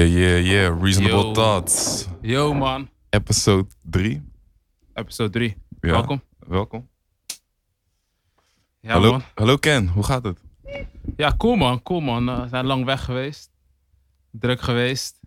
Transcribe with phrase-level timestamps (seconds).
[0.00, 0.82] Yeah, yeah, yeah.
[0.82, 1.32] Reasonable Yo.
[1.32, 2.06] Thoughts.
[2.22, 4.22] Yo man, Episode 3.
[4.94, 5.56] episode 3.
[5.80, 5.90] Ja.
[5.90, 6.22] Welkom.
[6.38, 6.88] Welkom.
[8.80, 9.22] Ja hallo, man.
[9.34, 10.40] hallo Ken, hoe gaat het?
[11.16, 12.28] Ja, cool man, cool man.
[12.28, 13.50] Eh, We zijn lang weg geweest.
[14.30, 15.20] Druk geweest.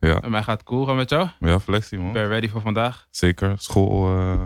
[0.00, 0.84] Ja, En mij gaat cool.
[0.86, 1.28] Gaan met jou?
[1.40, 2.12] ja flexie man.
[2.12, 3.06] Ben je ready voor vandaag?
[3.10, 3.58] Zeker.
[3.58, 4.16] School.
[4.18, 4.44] eh,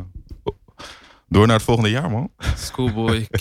[1.28, 2.32] door naar het volgende jaar man.
[2.38, 3.26] Schoolboy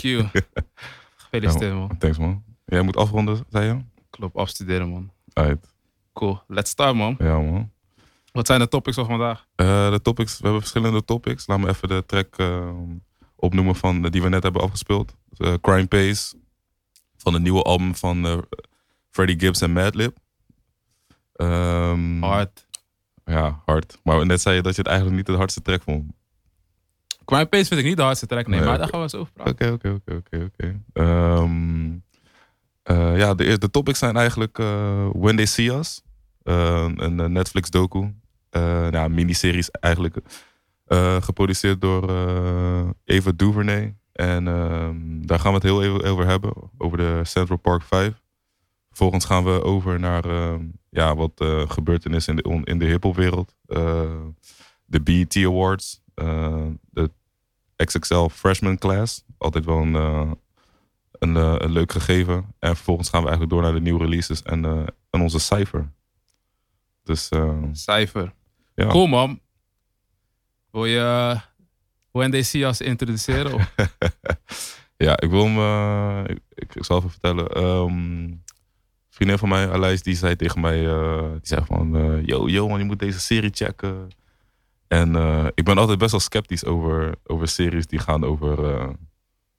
[1.16, 1.98] Gefeliciteerd man.
[1.98, 2.44] Thanks man.
[2.64, 3.84] Jij moet afronden, zei je?
[4.10, 5.10] Klopt, afstuderen man.
[5.32, 5.76] Uit.
[6.18, 6.40] Cool.
[6.46, 7.14] Let's start man.
[7.18, 7.70] Ja man.
[8.32, 9.46] Wat zijn de topics van vandaag?
[9.54, 11.46] Eh, de topics, we hebben verschillende topics.
[11.46, 12.70] Laat me even de track eh,
[13.36, 15.14] opnoemen van, die we net hebben afgespeeld.
[15.36, 16.34] Eh, Crime Pays.
[17.16, 18.38] Van het nieuwe album van eh,
[19.10, 20.16] Freddie Gibbs en Madlib.
[21.32, 22.66] Ehm, Hard.
[23.24, 23.98] Ja, hard.
[24.02, 26.12] Maar net zei je dat je het eigenlijk niet de hardste track vond.
[27.24, 28.58] Crime Pace vind ik niet de hardste track, nee.
[28.58, 29.52] Nee, maar daar gaan we eens over praten.
[29.52, 30.80] Oké, oké, oké, oké, oké.
[30.92, 31.96] Ehm,
[32.82, 34.56] eh, Ja, de, eerste- de topics zijn eigenlijk
[35.12, 36.02] When They See Us.
[36.42, 38.14] Eh, een eh, Netflix docu.
[38.50, 40.16] Eh ja, miniseries eigenlijk.
[40.84, 42.10] eh, geproduceerd door
[43.04, 43.96] Eva DuVernay.
[44.12, 46.52] En ehm, daar gaan we het heel even over hebben.
[46.78, 48.22] Over de Central Park 5.
[48.88, 52.84] Vervolgens gaan we over naar ehm, ja, wat eh gebeurtenissen in de, on- in de
[52.84, 53.54] hiphopwereld.
[54.84, 56.02] De BET Awards.
[56.90, 57.10] de
[57.76, 59.24] XXL Freshman Class.
[59.38, 59.94] Altijd wel een,
[61.12, 62.54] een, een leuk gegeven.
[62.58, 64.64] En vervolgens gaan we eigenlijk door naar de nieuwe releases en,
[65.10, 65.92] en onze cijfer.
[67.08, 68.32] Dus eh, Cijfer.
[68.74, 68.86] ja.
[68.86, 69.40] Cool man.
[70.70, 71.40] Wil je
[72.14, 73.68] uh, Us introduceren?
[74.96, 75.58] Ja, ik wil hem.
[75.58, 76.24] eh,
[76.54, 77.48] ik, ik zal even vertellen.
[77.48, 78.42] Ehm, een
[79.10, 82.68] vriendin van mij, Alice, die zei tegen mij: eh, die zei van, eh, Yo, yo,
[82.68, 84.08] man, je moet deze serie checken.
[84.88, 85.14] En
[85.54, 88.88] ik ben altijd best wel sceptisch over, over series die gaan over,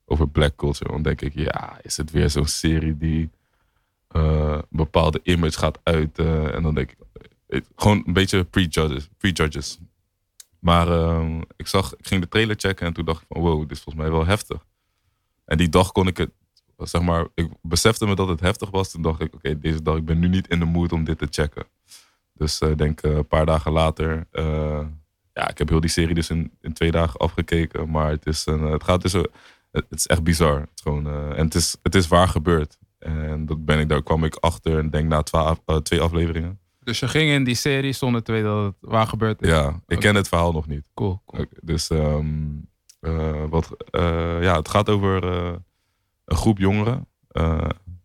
[0.04, 0.90] over black culture.
[0.90, 3.30] Dan denk ik: Ja, is het weer zo'n serie die
[4.08, 6.54] een bepaalde image gaat uiten?
[6.54, 6.98] En dan denk ik:
[7.76, 8.44] Gewoon een beetje
[9.18, 9.78] prejudges.
[10.58, 13.60] Maar ehm, ik, zag, ik ging de trailer checken en toen dacht ik: van, Wow,
[13.60, 14.66] dit is volgens mij wel heftig.
[15.44, 16.30] En die dag kon ik het,
[16.76, 18.90] zeg maar, ik besefte me dat het heftig was.
[18.90, 21.18] Toen dacht ik, oké, deze dag, ik ben nu niet in de mood om dit
[21.18, 21.64] te checken.
[22.32, 24.86] Dus ik denk eh, een paar dagen later, eh,
[25.32, 27.90] ja, ik heb heel die serie dus in, in twee dagen afgekeken.
[27.90, 29.12] Maar het, is een, het gaat dus,
[29.70, 30.68] het is echt bizar.
[30.74, 32.78] Gewoon, eh, en het is, het is waar gebeurd.
[32.98, 36.58] En dat ben ik, daar kwam ik achter, en denk na twa- eh, twee afleveringen.
[36.90, 39.48] Dus je ging in die serie zonder te weten dat het waar gebeurd is.
[39.48, 40.90] Ja, ik ken het verhaal nog niet.
[40.94, 41.46] Cool, cool.
[41.60, 42.26] Dus ehm,
[43.00, 45.52] eh, wat, eh, ja, het gaat over eh,
[46.24, 47.06] een groep jongeren.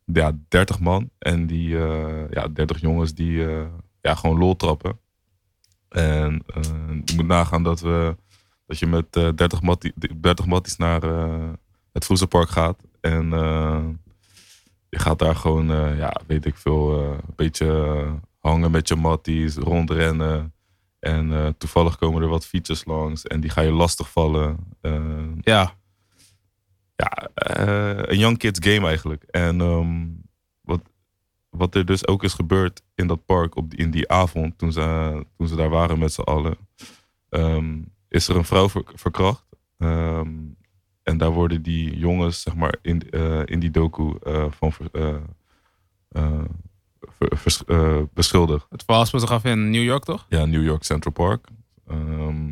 [0.06, 1.10] ja, 30 man.
[1.18, 1.70] En die
[2.30, 3.48] ja, 30 jongens die
[4.02, 5.00] ja, gewoon lol trappen.
[5.90, 6.44] En
[7.06, 8.16] je moet nagaan dat, we,
[8.66, 11.02] dat je met eh 30, mattie, 30 matties naar
[11.92, 12.84] het Vroezenpark gaat.
[13.02, 13.30] En
[14.90, 17.66] je gaat daar gewoon, ja, weet ik veel, een beetje
[18.50, 20.54] hangen met je matties, rondrennen.
[21.00, 24.58] En eh, toevallig komen er wat fietsers langs en die ga je lastigvallen.
[24.82, 25.74] Eh Ja,
[26.96, 29.24] ja, eh, een young kids game eigenlijk.
[29.24, 30.08] En ehm,
[30.62, 30.82] wat,
[31.50, 34.72] wat er dus ook is gebeurd in dat park op die, in die avond, toen
[34.72, 36.58] ze, toen ze daar waren met z'n allen,
[37.30, 39.46] ehm, is er een vrouw ver- verkracht.
[39.78, 40.34] Ehm,
[41.04, 43.00] en daar worden die jongens, zeg maar, in,
[43.46, 45.22] in die docu eh, van ver-
[47.20, 48.66] vers- eh, beschuldigd.
[48.70, 50.26] het verhaal speelt zich af in New York, toch?
[50.30, 51.48] Ja, New York Central Park.
[51.88, 52.48] Ehm,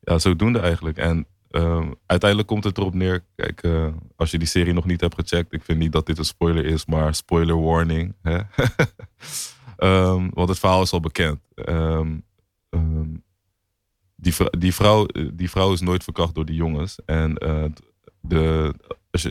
[0.00, 0.96] ja, zodoende eigenlijk.
[0.96, 3.24] En ehm, uiteindelijk komt het erop neer.
[3.36, 3.86] Kijk, eh,
[4.16, 6.64] als je die serie nog niet hebt gecheckt, ik vind niet dat dit een spoiler
[6.64, 8.14] is, maar spoiler warning.
[8.22, 8.38] Hè?
[9.76, 11.40] Ehm, want het verhaal is al bekend.
[14.16, 16.98] Die, vrou- die, vrouw, die vrouw is nooit verkracht door die jongens.
[17.04, 17.64] En eh,
[18.20, 18.74] de,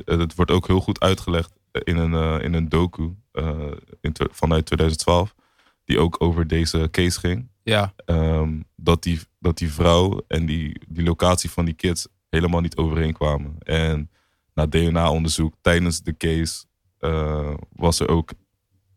[0.05, 3.71] het wordt ook heel goed uitgelegd in een, eh, in een docu eh,
[4.01, 5.35] in, vanuit 2012
[5.83, 7.49] die ook over deze case ging.
[7.63, 12.61] Ja, ehm, dat, die, dat die vrouw en die, die locatie van die kids helemaal
[12.61, 13.55] niet overeenkwamen.
[13.59, 14.09] En
[14.53, 16.65] na DNA-onderzoek tijdens de case
[16.97, 18.31] eh, was er ook,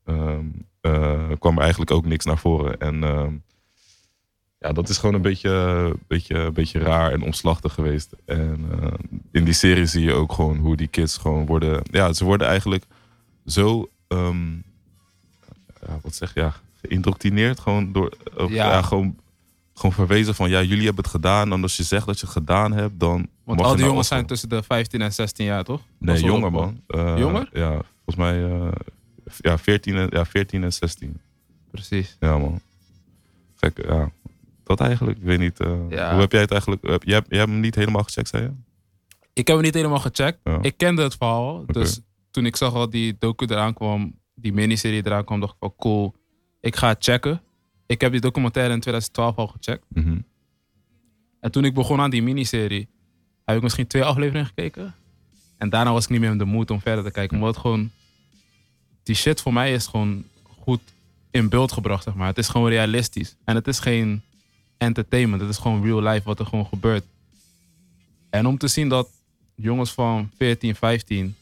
[0.05, 0.47] ehm,
[0.81, 2.79] eh, kwam er eigenlijk ook niks naar voren.
[2.79, 3.35] En ehm,
[4.65, 8.13] ja, dat is gewoon een beetje, beetje, beetje raar en omslachtig geweest.
[8.25, 8.93] En eh,
[9.33, 11.83] in die serie zie je ook gewoon hoe die kids gewoon worden.
[11.91, 12.85] Ja, ze worden eigenlijk
[13.47, 13.89] zo.
[14.09, 14.53] ehm,
[15.87, 16.41] ja, wat zeg je?
[16.41, 17.61] Ja, geïndoctrineerd.
[17.61, 18.17] Gewoon door.
[18.37, 18.71] Of, Ja.
[18.71, 18.83] ja.
[18.83, 19.17] gewoon,
[19.75, 21.53] gewoon verwezen van ja, jullie hebben het gedaan.
[21.53, 23.29] En als je zegt dat je het gedaan hebt, dan.
[23.45, 25.81] want al die jongens zijn tussen de 15 en 16 jaar, toch?
[25.99, 26.81] Nee, jonger man.
[26.87, 27.49] Eh, Jonger?
[27.53, 27.71] Ja,
[28.05, 28.45] volgens mij.
[28.45, 28.69] eh,
[29.39, 31.21] ja, 14 en, ja, 14 en 16.
[31.71, 32.17] Precies.
[32.21, 32.61] Ja, man.
[33.55, 34.11] Gek, ja.
[34.65, 35.61] Dat eigenlijk, ik weet niet.
[35.61, 36.11] eh, Ja.
[36.13, 36.83] Hoe heb jij het eigenlijk?
[36.87, 38.51] Heb, jij, hebt- jij hebt hem niet helemaal gecheckt, zei je?
[39.33, 40.39] Ik heb het niet helemaal gecheckt.
[40.45, 40.59] Ja.
[40.63, 41.67] Ik kende het verhaal.
[41.67, 42.01] Dus
[42.31, 45.75] toen ik zag dat die docu eraan kwam, die miniserie eraan kwam, dacht ik van
[45.77, 46.15] cool.
[46.61, 47.41] Ik ga het checken.
[47.87, 49.85] Ik heb die documentaire in 2012 al gecheckt.
[49.89, 50.19] Mhm.
[51.41, 52.89] En toen ik begon aan die miniserie,
[53.45, 54.95] heb ik misschien twee afleveringen gekeken.
[55.59, 57.37] En daarna was ik niet meer in de mood om verder te kijken.
[57.37, 57.91] Omdat het gewoon,
[59.03, 60.25] die shit voor mij is gewoon
[60.61, 60.81] goed
[61.31, 62.27] in beeld gebracht, zeg maar.
[62.27, 63.37] Het is gewoon realistisch.
[63.45, 64.23] En het is geen
[64.79, 65.41] entertainment.
[65.41, 67.05] Het is gewoon real life wat er gewoon gebeurt.
[68.31, 69.09] En om te zien dat
[69.55, 71.35] jongens van 14, 15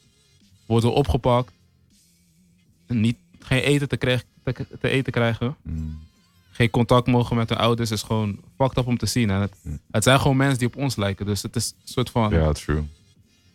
[0.67, 1.53] worden opgepakt,
[2.87, 5.99] niet, geen eten te, krijg- te, te eten krijgen, Mm.
[6.51, 9.31] geen contact mogen met hun ouders, is gewoon fucked up om te zien.
[9.31, 9.79] En het, Mm.
[9.91, 11.27] het zijn gewoon mensen die op ons lijken.
[11.27, 12.83] Dus het is een soort van, Ja, true.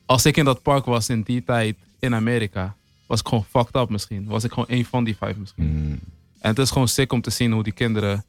[0.05, 2.75] als ik in dat park was in die tijd in Amerika,
[3.05, 4.25] was ik gewoon fucked up misschien.
[4.25, 5.65] Was ik gewoon een van die vijf misschien.
[5.85, 5.99] Mm.
[6.39, 8.25] En het is gewoon sick om te zien hoe die kinderen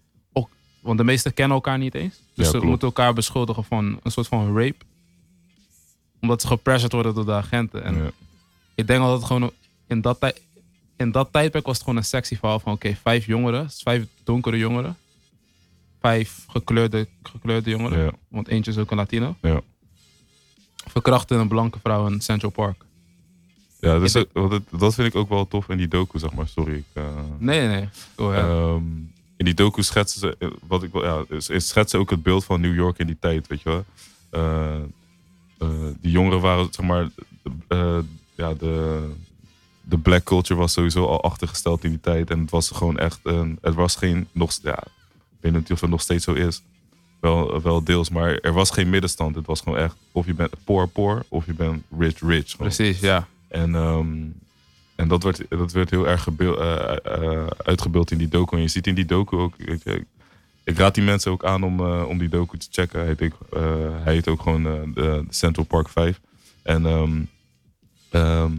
[0.89, 2.15] want de meesten kennen elkaar niet eens.
[2.35, 4.85] Dus Ja, ze moeten elkaar beschuldigen van een soort van rape.
[6.21, 7.85] Omdat ze gepressured worden door de agenten.
[7.85, 8.11] En Ja.
[8.75, 9.51] ik denk al dat het gewoon
[9.87, 10.33] in dat,
[10.97, 14.07] in dat tijdperk was het gewoon een sexy verhaal van oké, vijf jongeren, dus vijf
[14.25, 14.97] donkere jongeren.
[16.01, 18.11] Vijf gekleurde, gekleurde jongeren, Ja.
[18.29, 19.37] want eentje is ook een Latino.
[19.43, 19.61] Ja.
[20.87, 22.85] Verkrachten een blanke vrouw in Central Park.
[23.81, 24.29] Ja, dus dat,
[24.71, 26.49] dat- vind ik ook wel tof in die docu, zeg maar.
[26.49, 26.75] Sorry.
[26.75, 27.05] Ik, eh,
[27.39, 27.89] Nee, nee, nee.
[28.17, 28.39] Oh, ja.
[28.49, 28.83] Ehm,
[29.39, 32.75] in die docu schetsen ze, eh, wat ik ja, schetsen ook het beeld van New
[32.75, 33.85] York in die tijd, weet je wel.
[34.31, 34.77] Eh,
[36.01, 37.09] die jongeren waren, zeg maar,
[38.35, 39.09] ja, de,
[39.81, 42.31] de black culture was sowieso al achtergesteld in die tijd.
[42.31, 45.81] En het was gewoon echt, een, het was geen, nog, ja, ik weet niet of
[45.81, 46.63] het nog steeds zo is.
[47.21, 49.35] Wel, wel deels, maar er was geen middenstand.
[49.35, 52.51] Het was gewoon echt, of je bent poor poor, of je bent rich rich.
[52.51, 52.73] gewoon.
[52.73, 53.27] Precies, ja.
[53.49, 54.07] En, ehm,
[54.99, 58.57] en dat, werd, dat werd heel erg gebeel- eh, eh, uitgebeeld in die docu.
[58.57, 59.55] En je ziet in die docu ook.
[59.57, 60.05] ik,
[60.65, 62.99] ik raad die mensen ook aan om, eh, om die docu te checken.
[62.99, 63.61] Hij heet, ook,
[64.05, 64.63] hij heet ook gewoon
[64.95, 66.21] de Central Park 5.
[66.63, 67.21] En ehm,
[68.11, 68.53] ehm,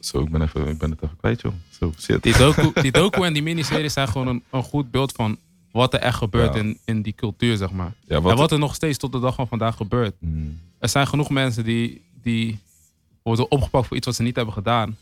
[0.00, 1.52] zo, ik ben, even, ik ben het even kwijt, joh.
[1.70, 2.22] Zo, shit.
[2.22, 5.38] Die docu, die docu en die miniseries zijn gewoon een, een goed beeld van
[5.72, 6.60] wat er echt gebeurt Ja.
[6.60, 7.92] in, in die cultuur, zeg maar.
[8.06, 10.14] Ja, en wat, wat er nog steeds tot de dag van vandaag gebeurt.
[10.18, 12.58] Mm, Er zijn genoeg mensen die, die
[13.24, 14.96] worden opgepakt voor iets wat ze niet hebben gedaan.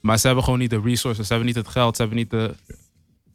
[0.00, 2.30] Maar ze hebben gewoon niet de resources, ze hebben niet het geld, ze hebben niet
[2.30, 2.54] de,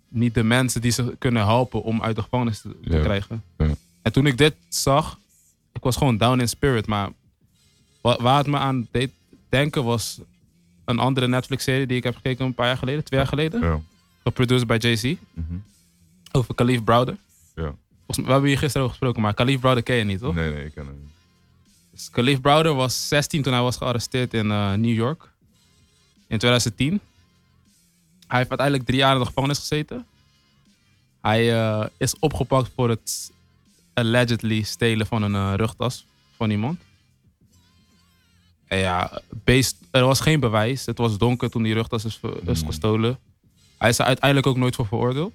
[0.08, 3.02] niet de mensen die ze kunnen helpen om uit de gevangenis te, te Ja.
[3.02, 3.44] krijgen.
[3.58, 3.70] Ja.
[4.02, 5.20] En toen ik dit zag,
[5.74, 6.88] ik was gewoon down in spirit.
[6.88, 7.10] Maar
[8.02, 9.12] wa- waar het me aan deed
[9.50, 10.20] denken was
[10.86, 13.62] een andere Netflix-serie die ik heb gekeken een paar jaar geleden, twee jaar geleden.
[13.62, 13.80] ja.
[14.24, 15.04] Geproduced bij Jay-Z.
[15.34, 15.54] mhm,
[16.32, 17.18] Over Khalif Browder.
[17.56, 17.74] ja.
[17.96, 20.36] Volgens mij- We hebben hier gisteren over gesproken, maar Khalif Browder ken je niet, toch?
[20.36, 21.12] Nee, nee, ik ken hem niet.
[21.98, 25.30] Dus Khalif Browder was 16 toen hij was gearresteerd in eh, New York.
[26.28, 27.00] In 2010.
[28.28, 30.06] Hij heeft uiteindelijk drie jaar in de gevangenis gezeten.
[31.22, 33.32] Hij eh, is opgepakt voor het
[33.94, 36.80] allegedly stelen van een eh, rugtas van iemand.
[38.68, 40.86] En ja, based, er was geen bewijs.
[40.86, 42.68] Het was donker toen die rugtas is, is Mm.
[42.68, 43.20] gestolen.
[43.78, 45.34] Hij is er uiteindelijk ook nooit voor veroordeeld.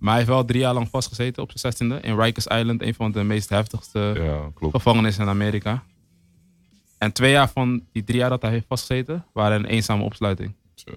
[0.00, 2.00] Maar hij heeft wel drie jaar lang vastgezeten op zijn zestiende.
[2.00, 5.82] In Rikers Island, een van de meest heftigste Ja, gevangenissen in Amerika.
[6.98, 10.54] En twee jaar van die drie jaar dat hij heeft vastgezeten, waren een eenzame opsluiting.
[10.74, 10.90] Zo.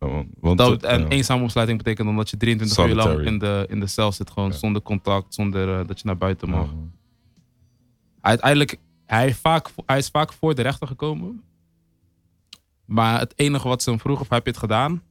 [0.00, 0.28] Ja, man.
[0.40, 1.08] Want, Dat, en ja.
[1.08, 4.30] eenzame opsluiting betekent dan dat je 23 uur lang in de, in de cel zit.
[4.30, 6.68] Gewoon zonder contact, zonder eh, dat je naar buiten mag.
[8.20, 8.76] Uiteindelijk,
[9.06, 11.42] hij, vaak, hij is vaak voor de rechter gekomen.
[12.84, 15.02] Maar het enige wat ze hem vroegen, of heb je het gedaan?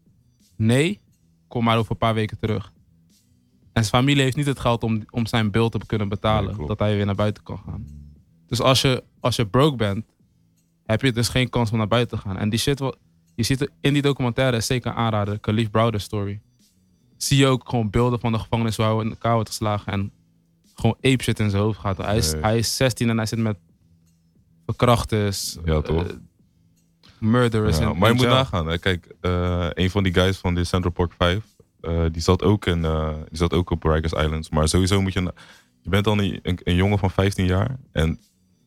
[0.55, 0.99] Nee,
[1.47, 2.71] kom maar over een paar weken terug.
[3.73, 6.57] En zijn familie heeft niet het geld om, om zijn beeld te kunnen betalen.
[6.57, 7.85] Nee, dat hij weer naar buiten kan gaan.
[8.47, 10.05] Dus als je, als je broke bent,
[10.85, 12.37] heb je dus geen kans om naar buiten te gaan.
[12.37, 12.97] En die shit, wat,
[13.35, 16.41] je ziet in die documentaire, zeker een aanrader, Khalif Browder Story.
[17.17, 19.93] Zie je ook gewoon beelden van de gevangenis hoe hij in elkaar wordt geslagen.
[19.93, 20.11] En
[20.75, 21.97] gewoon ape shit in zijn hoofd gaat.
[21.97, 22.41] Hij is, Nee.
[22.41, 23.57] hij is 16 en hij zit met
[24.65, 26.03] verkrachters, Ja, toch?
[26.07, 26.15] eh,
[27.19, 27.77] murderers.
[27.77, 28.67] Ja, en, maar je moet nagaan.
[28.67, 28.77] Hè.
[28.77, 31.43] Kijk, eh, een van die guys van de Central Park 5,
[31.81, 34.49] eh, die, zat ook in, eh, die zat ook op Rikers Islands.
[34.49, 35.33] Maar sowieso moet je...
[35.81, 37.77] Je bent dan een, een, een jongen van 15 jaar.
[37.91, 38.19] En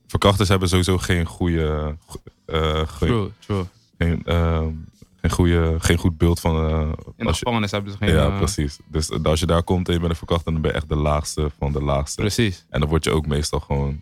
[0.07, 1.97] verkrachters hebben sowieso geen goede...
[2.47, 3.65] eh, ge- True, true.
[3.99, 4.67] geen, eh,
[5.21, 6.57] geen, goede, geen goed beeld van...
[6.57, 8.13] In de je, gevangenis hebben ze geen...
[8.15, 8.79] ja, precies.
[8.87, 10.97] Dus als je daar komt en je bent een verkrachter, dan ben je echt de
[10.97, 12.21] laagste van de laagste.
[12.21, 12.67] Precies.
[12.71, 14.01] En dan word je ook meestal gewoon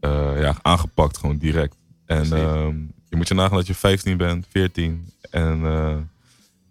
[0.00, 1.76] eh, ja, aangepakt, gewoon direct.
[2.06, 2.32] En Precies.
[2.32, 2.76] ehm,
[3.08, 5.10] je moet je nagaan dat je 15 bent, 14.
[5.30, 5.96] En, eh,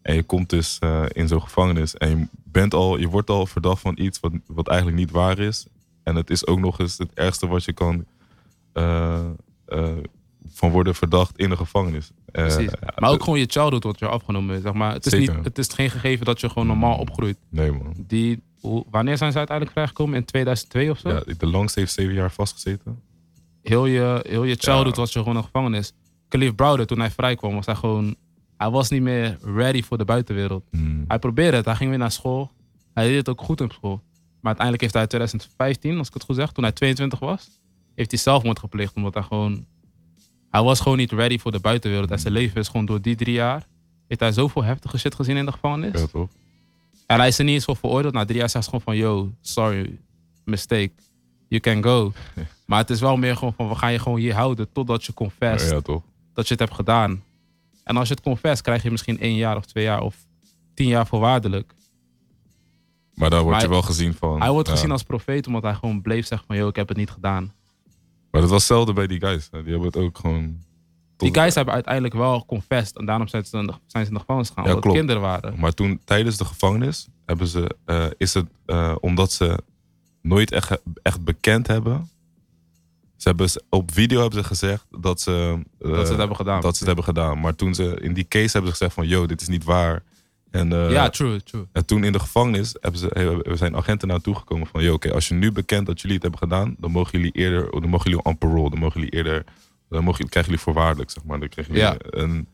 [0.01, 1.95] en je komt dus eh, in zo'n gevangenis.
[1.97, 5.39] En je, bent al, je wordt al verdacht van iets wat, wat eigenlijk niet waar
[5.39, 5.65] is.
[6.03, 8.05] En het is ook nog eens het ergste wat je kan
[8.73, 9.19] eh,
[10.53, 12.11] van worden verdacht in de gevangenis.
[12.31, 12.71] Precies.
[12.97, 14.61] Maar ook gewoon je childhood wordt je afgenomen.
[14.61, 14.93] Zeg maar.
[14.93, 15.35] het, is Zeker.
[15.35, 17.37] niet, het is geen gegeven dat je gewoon normaal opgroeit.
[17.49, 17.93] Nee man.
[17.97, 20.15] Die, hoe- wanneer zijn ze uiteindelijk vrijgekomen?
[20.15, 21.09] In 2002 of zo?
[21.09, 23.01] Ja, de langste heeft zeven jaar vastgezeten.
[23.61, 25.01] Heel, je, heel je childhood Ja.
[25.01, 25.93] was je gewoon in de gevangenis.
[26.35, 28.15] Khalif Browder, toen hij vrijkwam, was hij gewoon...
[28.57, 30.63] Hij was niet meer ready voor de buitenwereld.
[30.71, 31.05] Hmm.
[31.07, 31.65] Hij probeerde het.
[31.65, 32.51] Hij ging weer naar school.
[32.93, 34.01] Hij deed het ook goed op school.
[34.41, 37.49] Maar uiteindelijk heeft hij in 2015, als ik het goed zeg, toen hij 22 was,
[37.95, 38.95] heeft hij zelfmoord gepleegd.
[38.95, 39.65] Omdat hij gewoon...
[40.49, 42.11] Hij was gewoon niet ready voor de buitenwereld.
[42.11, 43.67] En zijn leven is gewoon door die drie jaar...
[44.07, 46.01] Heeft hij zoveel heftige shit gezien in de gevangenis.
[46.01, 46.29] Ja, toch?
[47.05, 48.13] En hij is er niet eens voor veroordeeld.
[48.13, 48.97] Na drie jaar zegt ze gewoon van...
[48.97, 49.99] Yo, sorry,
[50.43, 50.91] mistake.
[51.47, 52.13] You can go.
[52.65, 53.69] Maar het is wel meer gewoon van...
[53.69, 56.03] We gaan je gewoon hier houden totdat je confessed Ja, toch?
[56.35, 57.23] Dat je het hebt gedaan.
[57.83, 60.15] En als je het confess, krijg je misschien één jaar of twee jaar of
[60.73, 61.73] tien jaar voorwaardelijk.
[63.13, 64.41] Maar daar word je wel gezien van.
[64.41, 64.73] Hij wordt ja.
[64.73, 66.57] gezien als profeet omdat hij gewoon bleef zeggen van...
[66.57, 67.53] Yo, ik heb het niet gedaan.
[68.31, 69.47] Maar dat was hetzelfde bij die guys.
[69.51, 69.63] hè.
[69.63, 70.63] Die hebben het ook gewoon.
[71.17, 72.97] Die guys hebben uiteindelijk wel confessed.
[72.97, 74.63] En daarom zijn ze, in de- zijn ze in de gevangenis gegaan.
[74.63, 74.97] Ja, omdat klopt.
[74.97, 75.59] kinderen waren.
[75.59, 79.59] Maar toen tijdens de gevangenis hebben ze, eh, is het eh, omdat ze
[80.21, 82.09] nooit echt, echt bekend hebben.
[83.17, 86.61] Ze hebben op video hebben ze gezegd dat ze, eh, Dat ze het hebben gedaan.
[86.61, 87.39] dat ze het hebben gedaan.
[87.39, 90.03] Maar toen ze in die case hebben ze gezegd van, yo, dit is niet waar.
[90.51, 91.65] En, eh, ja, true, true.
[91.71, 95.27] en toen in de gevangenis hebben ze, zijn agenten naartoe gekomen van, yo, oké, als
[95.27, 98.25] je nu bekend dat jullie het hebben gedaan, dan mogen jullie eerder, dan mogen jullie
[98.25, 99.43] on parole, dan mogen jullie eerder,
[99.89, 101.39] dan mogen, jullie- krijgen jullie voorwaardelijk, zeg maar.
[101.39, 101.97] Dan krijgen jullie, Ja.
[102.23, 102.47] en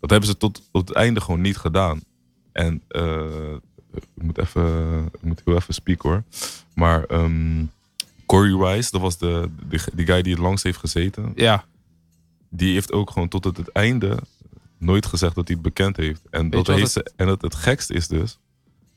[0.00, 2.00] dat hebben ze tot, tot het einde gewoon niet gedaan.
[2.52, 3.54] En eh,
[3.94, 6.22] ik moet even, ik moet heel even speak hoor.
[6.74, 7.64] Maar ehm,
[8.32, 11.32] Corey Rice, dat was de, die, die guy die het langst heeft gezeten.
[11.34, 11.64] Ja,
[12.48, 14.18] Die heeft ook gewoon tot het, het einde
[14.78, 16.22] nooit gezegd dat hij het bekend heeft.
[16.30, 18.38] En, dat heeft ze, en het, het gekst is dus,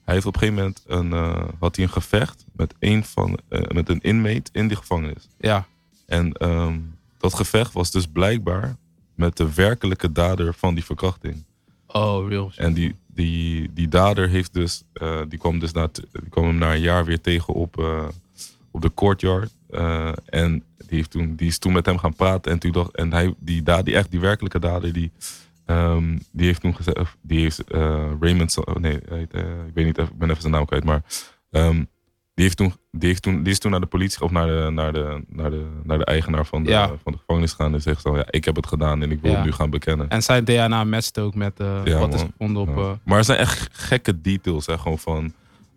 [0.04, 3.40] hij heeft op een gegeven moment een, eh, had hij een gevecht met een, van,
[3.48, 5.28] eh, met een inmate in die gevangenis.
[5.38, 5.68] ja.
[6.06, 6.80] En ehm,
[7.18, 8.76] dat gevecht was dus blijkbaar
[9.16, 11.44] met de werkelijke dader van die verkrachting.
[11.88, 12.52] Oh, real.
[12.56, 16.58] En die, die, die dader heeft dus, eh, die, kwam dus na, die kwam hem
[16.58, 17.78] na een jaar weer tegen op,
[18.76, 19.52] op de courtyard.
[19.70, 22.52] Eh, en die, heeft toen, die is toen met hem gaan praten.
[22.52, 25.12] En, toen dacht, en hij, die, dader, die echt die werkelijke dader, die,
[25.66, 29.86] ehm, die heeft toen gezegd, die heeft eh, Raymond, oh nee, heet, eh, ik weet
[29.86, 31.02] niet, even- ik ben even zijn naam kwijt, maar
[31.52, 31.84] ehm,
[32.34, 34.70] die, heeft toen, die, heeft toen, die is toen naar de politie of naar de,
[34.72, 36.88] naar de, naar de, naar de eigenaar van de, Ja.
[37.04, 39.32] van de gevangenis gegaan en zegt zo, ja, ik heb het gedaan en ik wil
[39.32, 39.38] Ja.
[39.38, 40.10] het nu gaan bekennen.
[40.10, 41.54] En zijn DNA matcht ook met
[41.84, 43.00] Ja, wat is gevonden op...
[43.04, 45.34] Maar er zijn echt gekke details, hè, gewoon van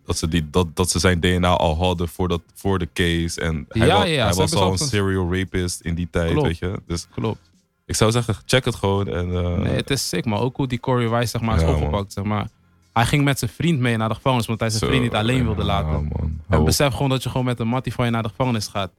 [0.09, 3.41] dat ze, die, dat, dat ze zijn DNA al hadden voor, dat, voor de case.
[3.41, 6.47] En hij, Ja, wa- ja, hij was al een serial rapist in die tijd, Klopt.
[6.47, 6.81] weet je.
[6.87, 7.51] Dus klopt.
[7.85, 9.07] ik zou zeggen, check het gewoon.
[9.07, 11.61] En, eh, Nee, het is sick, maar ook hoe die Corey Rice zeg maar, is
[11.61, 11.75] Ja, man.
[11.75, 12.13] opgepakt.
[12.13, 12.47] Zeg maar.
[12.93, 15.13] Hij ging met zijn vriend mee naar de gevangenis, omdat hij zijn zo, vriend niet
[15.21, 16.11] alleen wilde laten.
[16.49, 18.91] En besef gewoon dat je gewoon met een mattie van je naar de gevangenis gaat.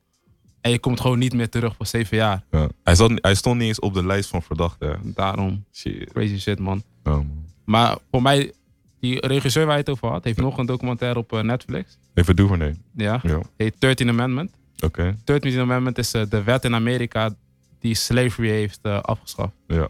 [0.61, 2.43] En je komt gewoon niet meer terug voor zeven jaar.
[2.51, 2.69] Ja.
[2.85, 5.01] Hij, zat, hij stond niet eens op de lijst van verdachten.
[5.03, 6.13] Daarom, Shit.
[6.13, 6.83] crazy shit man.
[7.05, 7.45] Ja, man.
[7.65, 8.53] Maar voor mij,
[9.01, 11.99] die regisseur waar je het over had, heeft nog een documentaire op eh, Netflix.
[12.15, 12.77] Even Duvernay.
[12.97, 13.41] Ja, Ja.
[13.57, 14.51] heet 13 Amendment.
[14.85, 17.35] Oké, 13th Amendment is eh, de wet in Amerika
[17.79, 19.53] die slavery heeft eh, afgeschaft.
[19.67, 19.89] ja.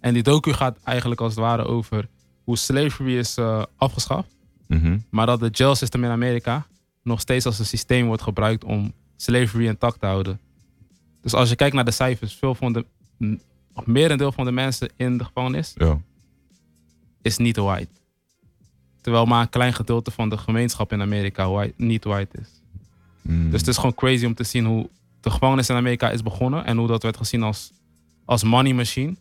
[0.00, 2.08] En die docu gaat eigenlijk als het ware over
[2.44, 3.38] hoe slavery is
[3.76, 4.28] afgeschaft.
[4.68, 4.98] Mhm.
[5.10, 6.66] Maar dat de jail system in Amerika
[7.02, 10.40] nog steeds als een systeem wordt gebruikt om slavery intact te houden.
[11.22, 12.84] Dus als je kijkt naar de cijfers, veel van de,
[13.74, 16.00] of merendeel van de mensen in de gevangenis Ja.
[17.26, 17.88] Is niet white.
[19.00, 22.48] Terwijl maar een klein gedeelte van de gemeenschap in Amerika white, niet white is.
[23.22, 23.50] Mm.
[23.50, 24.88] Dus het is gewoon crazy om te zien hoe
[25.20, 27.72] de gevangenis in Amerika is begonnen en hoe dat werd gezien als,
[28.24, 29.14] als money machine.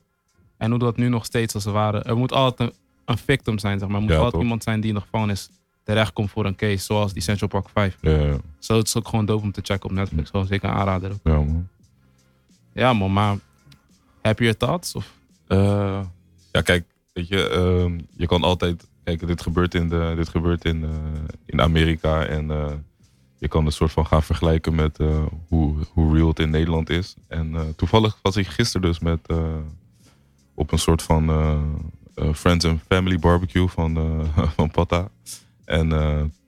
[0.58, 2.00] En hoe dat nu nog steeds als het ware.
[2.00, 3.98] Er moet altijd een, een victim zijn, zeg maar.
[3.98, 4.44] Er moet Ja, altijd toch?
[4.44, 5.50] iemand zijn die in de gevangenis
[5.84, 7.98] terechtkomt voor een case, zoals die Central Park 5.
[8.02, 10.30] Ja, ja, Zo het is ook gewoon dope om te checken op Netflix.
[10.30, 11.12] Gewoon zeker een aanrader.
[11.12, 11.18] ook.
[11.24, 11.68] ja, man.
[12.74, 13.38] Ja, man, maar
[14.22, 14.96] heb je your thoughts?
[14.96, 15.12] Of?
[15.48, 16.00] Eh,
[16.52, 16.86] ja, kijk,
[17.16, 18.88] weet je, ehm, je kan altijd.
[19.04, 20.90] Kijk, dit gebeurt in, de, dit gebeurt in, eh,
[21.46, 22.26] in Amerika.
[22.26, 22.72] En eh,
[23.38, 26.90] je kan een soort van gaan vergelijken met eh, hoe, hoe real het in Nederland
[26.90, 27.16] is.
[27.28, 29.20] En toevallig was ik gisteren dus met.
[30.54, 31.24] op een soort van.
[32.34, 34.22] Friends and Family barbecue van,
[34.56, 35.10] van Pata.
[35.66, 35.90] En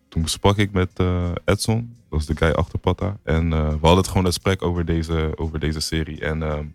[0.09, 0.99] toen sprak ik met
[1.45, 1.95] Edson.
[2.09, 3.17] Dat is de guy achter Pata.
[3.23, 6.21] En we hadden het gewoon een gesprek over deze, over deze serie.
[6.21, 6.65] En ehm,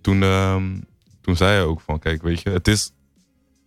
[0.00, 0.74] toen, ehm,
[1.22, 2.92] toen zei hij ook van, kijk, weet je, het is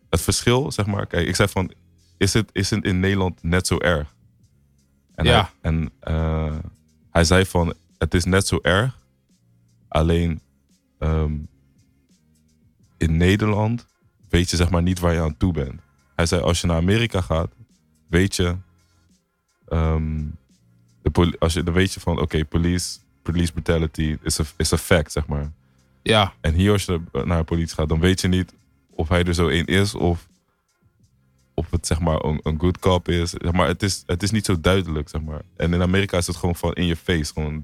[0.09, 1.05] het verschil, zeg maar.
[1.07, 1.71] Kijk, ik zei van,
[2.17, 4.15] is het, is het in Nederland net zo erg?
[5.15, 5.33] En, Ja.
[5.61, 6.57] hij, en eh,
[7.11, 8.99] hij zei van, het is net zo erg,
[9.87, 10.41] alleen
[10.99, 11.33] ehm,
[12.97, 13.85] in Nederland
[14.29, 15.81] weet je zeg maar niet waar je aan toe bent.
[16.15, 17.51] Hij zei, als je naar Amerika gaat,
[18.07, 18.55] weet je,
[19.67, 20.23] ehm,
[21.01, 24.77] de als je, dan weet je van, oké, police, police brutality is a, is a
[24.77, 25.51] fact, zeg maar.
[26.07, 28.53] Ja, En hier als je naar de politie gaat, dan weet je niet
[28.89, 30.27] of hij er zo één is of
[31.53, 33.29] of het zeg maar een, een good cop is.
[33.29, 34.03] Zeg maar, het is.
[34.05, 35.41] Het is niet zo duidelijk, zeg maar.
[35.57, 37.33] En in Amerika is het gewoon van in je face.
[37.33, 37.63] Gewoon, je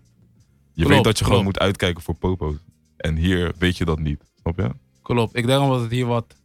[0.73, 2.55] Klopt, weet dat je gewoon moet uitkijken voor popo's.
[2.97, 4.23] En hier weet je dat niet.
[4.41, 4.71] Snap je?
[5.01, 5.35] klopt.
[5.35, 6.35] Ik denk omdat het hier wat...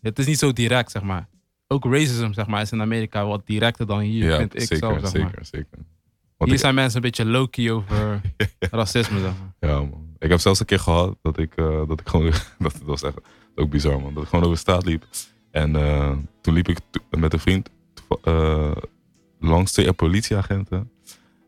[0.00, 1.28] Het is niet zo direct, zeg maar.
[1.66, 4.98] Ook racism, zeg maar, is in Amerika wat directer dan hier, vind ik zeker, zelf,
[5.00, 5.46] zeg zeker, maar.
[5.46, 5.78] zeker.
[6.36, 8.20] Want Hier ik, zijn mensen een beetje low-key over
[8.58, 9.70] racisme, zeg maar.
[9.70, 10.07] ja, man.
[10.18, 12.24] Ik heb zelfs een keer gehad dat ik, eh, dat ik gewoon,
[12.58, 13.16] dat, dat was echt
[13.54, 14.14] ook bizar, man.
[14.14, 15.04] Dat ik gewoon over de straat liep.
[15.50, 16.78] En eh, toen liep ik
[17.10, 17.70] met een vriend
[18.22, 18.70] eh,
[19.40, 20.90] langs twee politieagenten.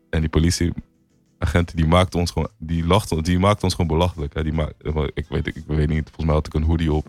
[0.09, 4.33] En die politieagenten die maakten ons gewoon, die lachten, die maakten ons gewoon belachelijk.
[4.33, 4.43] Hè.
[4.43, 4.73] Die maak,
[5.13, 7.07] ik, weet, ik weet niet, volgens mij had ik een hoodie op.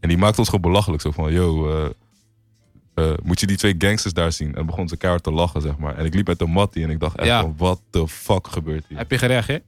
[0.00, 1.02] En die maakte ons gewoon belachelijk.
[1.02, 1.92] Zo van, yo,
[3.22, 4.54] moet je die twee gangsters daar zien?
[4.54, 5.96] En begon ze keihard te lachen, zeg maar.
[5.96, 7.40] En ik liep met een mattie en ik dacht echt Ja.
[7.40, 8.98] van, what the fuck gebeurt hier?
[8.98, 9.62] Heb je gereageerd?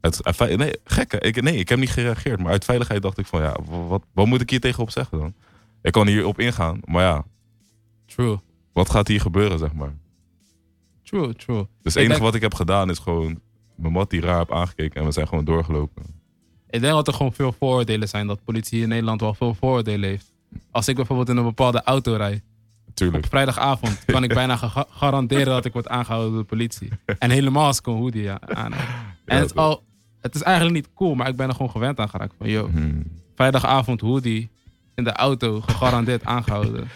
[0.00, 1.18] Het, vei- nee, gekke.
[1.18, 2.40] Ik, nee, ik heb niet gereageerd.
[2.40, 3.56] Maar uit veiligheid dacht ik van, ja,
[3.88, 5.34] wat, wat moet ik hier tegenop zeggen dan?
[5.82, 7.24] Ik kan hierop ingaan, maar ja,
[8.06, 8.38] True.
[8.72, 9.94] wat gaat hier gebeuren, zeg maar?
[11.02, 11.66] True, true.
[11.82, 13.40] Dus het enige denk- wat ik heb gedaan is gewoon
[13.74, 16.02] mijn mat die raar heb aangekeken en we zijn gewoon doorgelopen.
[16.70, 18.26] Ik denk dat er gewoon veel vooroordelen zijn.
[18.26, 20.32] Dat politie in Nederland wel veel vooroordelen heeft.
[20.70, 22.42] Als ik bijvoorbeeld in een bepaalde auto rijd.
[22.98, 23.24] Tuurlijk.
[23.24, 26.88] Op vrijdagavond kan ik bijna ga- garanderen dat ik word aangehouden door de politie.
[27.18, 28.88] En helemaal als ik een hoodie ja, aan heb.
[29.24, 29.82] En het, is al,
[30.20, 32.34] het is eigenlijk niet cool, maar ik ben er gewoon gewend aan geraakt.
[32.38, 33.02] Van, yo, Hmm.
[33.34, 34.48] vrijdagavond hoodie
[34.94, 36.88] in de auto gegarandeerd aangehouden.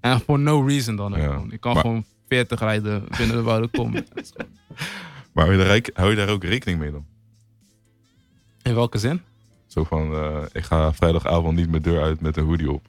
[0.00, 1.24] En for no reason dan ook Ja.
[1.32, 1.52] gewoon.
[1.52, 3.92] Ik kan Maar- gewoon 40 rijden binnen de bouwde kom.
[5.32, 7.04] Maar hou je, daar, hou je daar ook rekening mee dan?
[8.62, 9.20] In welke zin?
[9.66, 12.86] Zo van, eh, ik ga vrijdagavond niet mijn deur uit met een hoodie op.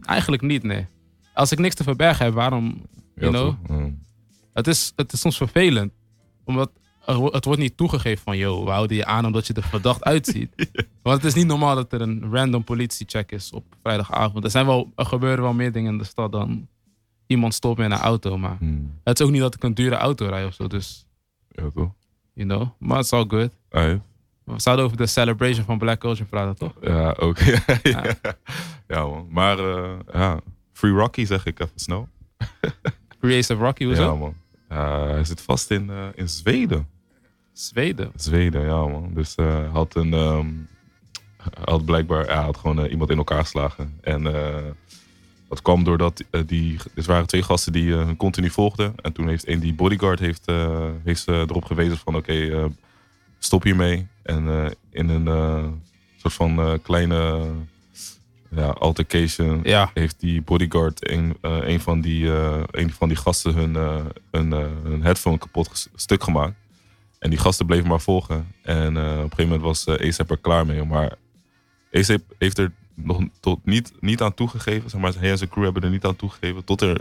[0.00, 0.86] Eigenlijk niet, nee.
[1.34, 2.86] Als ik niks te verbergen heb, waarom...
[3.14, 3.90] Ja, You know?
[4.52, 5.92] Het is, het is soms vervelend.
[6.44, 6.70] Omdat
[7.04, 8.36] het wordt niet toegegeven van...
[8.36, 10.70] Yo, we houden je aan omdat je er verdacht uitziet.
[11.02, 14.44] Want het is niet normaal dat er een random politiecheck is op vrijdagavond.
[14.44, 16.68] Er, zijn wel, er gebeuren wel meer dingen in de stad dan...
[17.26, 18.56] Iemand stopt me in een auto, maar...
[18.58, 19.00] Hmm.
[19.04, 21.06] Het is ook niet dat ik een dure auto rijd of zo, dus...
[21.48, 21.92] Ja, toch?
[22.32, 23.50] You know, maar het is all good.
[23.70, 24.00] Ah,
[24.44, 26.72] We zouden over de celebration van Black Culture praten, toch?
[26.80, 27.38] Ja, ook.
[27.82, 28.04] ja.
[28.88, 29.26] ja, man.
[29.30, 30.40] Maar eh, ja,
[30.72, 32.08] Free Rocky zeg ik even snel.
[33.20, 34.02] Of Rocky, hoezo?
[34.02, 34.34] Ja, man.
[34.68, 36.88] Hij zit vast in, eh, in Zweden.
[37.52, 38.12] Zweden.
[38.16, 39.10] Zweden, ja, man.
[39.14, 40.12] Dus eh, hij had een.
[40.12, 40.48] ehm,
[41.64, 42.26] had blijkbaar.
[42.26, 43.98] Ja, hij had gewoon iemand in elkaar geslagen.
[44.00, 44.22] En
[45.48, 46.78] dat kwam doordat die.
[46.94, 48.94] Er waren twee gasten die hem continu volgden.
[48.96, 50.52] En toen heeft een die bodyguard heeft,
[51.04, 52.64] heeft ze erop gewezen van: oké, eh,
[53.38, 54.06] stop hiermee.
[54.22, 55.64] En eh, in een eh,
[56.16, 57.50] soort van eh, kleine
[58.50, 62.28] ja, altercation Ja, heeft die bodyguard een, een, van, die,
[62.70, 63.74] een van die gasten hun,
[64.30, 66.54] hun, hun headphone kapot stuk gemaakt.
[67.18, 68.46] En die gasten bleven maar volgen.
[68.62, 70.84] En op een gegeven moment was uh, ASAP er klaar mee.
[70.84, 71.14] Maar
[71.92, 74.90] ASAP heeft er nog tot niet, niet aan toegegeven.
[74.90, 76.64] Zeg maar, hij en zijn crew hebben er niet aan toegegeven.
[76.64, 77.00] Tot er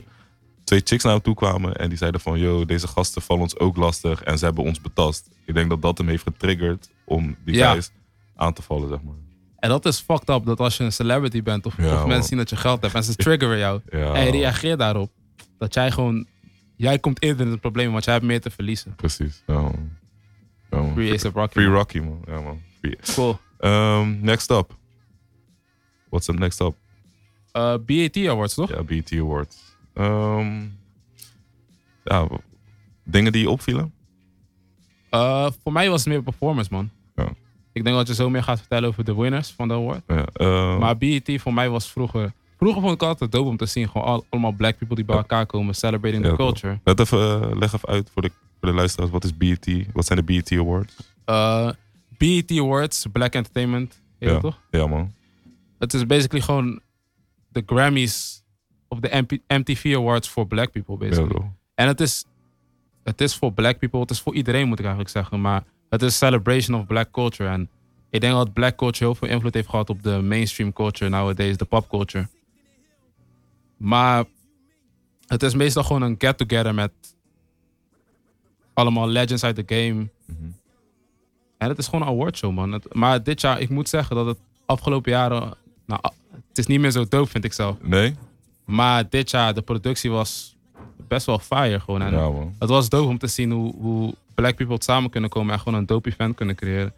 [0.64, 3.58] twee chicks naar hem toe kwamen en die zeiden van, yo, deze gasten vallen ons
[3.58, 5.30] ook lastig en ze hebben ons betast.
[5.46, 7.72] Ik denk dat dat hem heeft getriggerd om die Ja.
[7.72, 7.92] guys
[8.36, 9.16] aan te vallen, zeg maar.
[9.60, 12.24] En dat is fucked up, dat als je een celebrity bent of, Ja, of mensen
[12.28, 13.82] zien dat je geld hebt en ze triggeren jou.
[13.90, 15.12] Ja, en je reageert daarop.
[15.58, 16.26] Dat jij gewoon,
[16.76, 18.96] jij komt eerder in het probleem, want jij hebt meer te verliezen.
[18.96, 19.44] precies.
[19.48, 19.90] Ja, man.
[20.72, 20.94] Ja, man.
[20.94, 21.52] Free Rocky.
[21.54, 21.76] Free man.
[21.76, 22.22] Rocky, man.
[22.28, 22.62] Ja, man.
[22.80, 22.98] Free.
[23.14, 23.40] Cool.
[23.60, 24.78] Um, next up.
[26.10, 26.76] What's the next up?
[27.54, 28.70] Uh, BAT Awards, toch?
[28.70, 29.58] Ja, BET Awards.
[29.94, 30.62] Ehm,
[32.04, 32.28] ja,
[33.04, 33.94] dingen die je opvielen?
[35.12, 36.90] Uh, voor mij was het meer performance, man.
[37.74, 40.02] Ik denk dat je zo meer gaat vertellen over de winners van de award.
[40.08, 42.34] Ja, ehm, Maar BET voor mij was vroeger...
[42.58, 43.90] Vroeger vond ik altijd dope om te zien.
[43.90, 45.76] Gewoon al- allemaal black people die bij elkaar komen.
[45.76, 46.80] Celebrating the culture.
[46.84, 49.12] Let even, eh, leg even uit voor de, voor de luisteraars.
[49.12, 49.86] Wat is BET?
[49.94, 50.96] Wat zijn de BET Awards?
[51.26, 51.70] Uh,
[52.18, 54.02] BET Awards, Black Entertainment.
[54.20, 54.40] Heet Ja.
[54.40, 54.60] toch?
[54.72, 55.14] Ja, man.
[55.80, 56.80] Het is basically gewoon
[57.48, 58.44] de Grammys
[58.88, 61.42] of de MTV Awards voor black people, basically.
[61.76, 62.26] En het is,
[63.04, 65.42] het is voor black people, het is voor iedereen moet ik eigenlijk zeggen.
[65.42, 67.50] Maar het is celebration of black culture.
[67.50, 67.70] En
[68.10, 71.58] ik denk dat black culture heel veel invloed heeft gehad op de mainstream culture nowadays,
[71.58, 72.28] de pop culture.
[73.78, 74.26] Maar
[75.28, 76.92] het is meestal gewoon een get-together met
[78.74, 80.08] allemaal legends uit de game.
[80.26, 80.50] Mhm.
[81.58, 82.72] En het is gewoon een awardshow, man.
[82.72, 85.54] Het- maar dit jaar, ik moet zeggen dat het afgelopen jaren...
[85.86, 86.02] Nou,
[86.48, 87.76] het is niet meer zo dope, vind ik zelf.
[87.82, 88.16] Nee?
[88.66, 90.56] Maar dit jaar, de productie was
[91.08, 92.02] best wel fire gewoon.
[92.02, 92.56] En Ja, man.
[92.60, 95.60] het was dope om te zien hoe, hoe black people het samen kunnen komen en
[95.60, 96.94] gewoon een dope event kunnen creëren.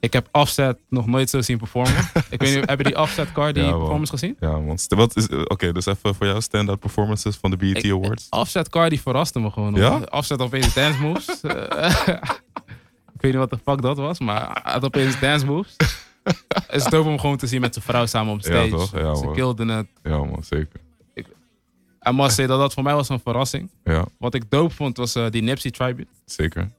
[0.00, 1.96] Ik heb Offset nog nooit zo zien performen.
[2.30, 3.78] ik weet niet, heb je die Offset Cardi Ja, man.
[3.78, 4.36] performance gezien?
[4.40, 4.78] Ja, man.
[4.88, 8.26] Wat is, Oké, dus even voor jou stand-out performances van de BET Ik- Awards.
[8.30, 9.74] Offset Cardi verraste me gewoon.
[9.74, 10.00] Ja?
[10.10, 11.40] Offset opeens dance moves.
[11.42, 12.06] Eh,
[13.14, 15.76] ik weet niet wat de fuck dat was, maar had opeens dance moves.
[16.22, 18.68] Het is dope om gewoon te zien met zijn vrouw samen op Ja, stage.
[18.70, 18.92] toch?
[18.98, 19.86] Ja, Ze kilden het.
[20.02, 20.80] Ja, man, zeker.
[22.08, 23.70] I must say dat dat voor mij was een verrassing.
[23.84, 26.10] Ja, Wat ik dope vond was eh, die Nipsey tribute.
[26.24, 26.70] zeker.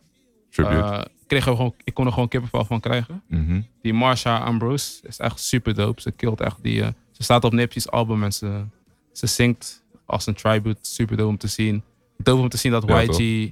[0.53, 0.75] Tribute.
[0.83, 3.21] Eh, ik, kreeg er gewoon, ik kon er gewoon kippenvel van krijgen.
[3.27, 3.61] Mhm.
[3.81, 6.01] Die Marsha Ambrose is echt super dope.
[6.01, 6.81] Ze killt echt die.
[6.81, 8.63] eh, ze staat op Nipsey's album en ze,
[9.11, 10.79] ze zingt als een tribute.
[10.81, 11.83] Super dope om te zien.
[12.17, 13.51] Dope om te zien dat YG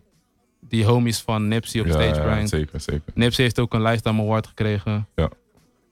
[0.60, 2.50] die homies van Nipsey op Ja, stage ja, brengt.
[2.50, 3.14] zeker, zeker.
[3.14, 5.08] Nipsey heeft ook een Lifetime Award gekregen.
[5.16, 5.30] Ja.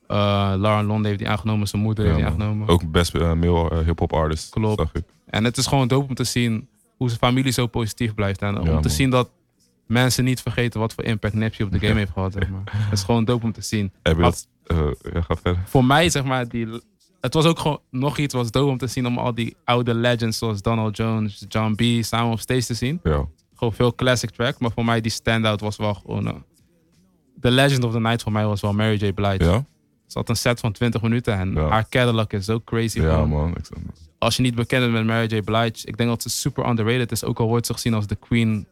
[0.08, 0.16] Eh,
[0.58, 1.68] Lauren London heeft die aangenomen.
[1.68, 2.42] Zijn moeder Ja, heeft die man.
[2.48, 2.68] aangenomen.
[2.74, 4.50] Ook best uh, male uh, hip-hop artist.
[4.50, 4.80] Klopt.
[4.80, 5.04] Zag ik.
[5.26, 6.68] En het is gewoon dope om te zien
[6.98, 8.42] hoe zijn familie zo positief blijft.
[8.42, 8.90] En om Ja, te man.
[8.90, 9.30] zien dat
[9.90, 12.34] mensen niet vergeten wat voor impact Nipsey op de game heeft gehad.
[12.34, 12.62] Zeg maar.
[12.66, 13.92] Het is gewoon dope om te zien.
[14.04, 14.48] Heb je dat?
[14.66, 14.78] eh,
[15.14, 15.62] ja, ga verder.
[15.66, 16.68] Voor mij, zeg maar, die,
[17.22, 19.94] het was ook gewoon nog iets was dope om te zien om al die oude
[19.94, 22.04] legends zoals Donald Jones, John B.
[22.04, 23.00] samen op stage te zien.
[23.04, 23.26] Ja.
[23.56, 24.60] Gewoon veel classic track.
[24.60, 26.28] Maar voor mij die standout was wel gewoon...
[26.28, 26.34] eh,
[27.36, 29.14] de legend of the night voor mij was wel Mary J.
[29.14, 29.44] Blige.
[29.44, 29.66] Ja?
[30.08, 31.68] Ze had een set van 20 minuten en Ja.
[31.68, 33.00] haar Cadillac is zo crazy.
[33.02, 33.30] Ja, gewoon.
[33.30, 33.50] man.
[33.50, 33.70] Ik,
[34.18, 35.42] als je niet bekend bent met Mary J.
[35.42, 37.24] Blige, ik denk dat ze super underrated is.
[37.24, 38.68] Ook al wordt ze gezien als de queen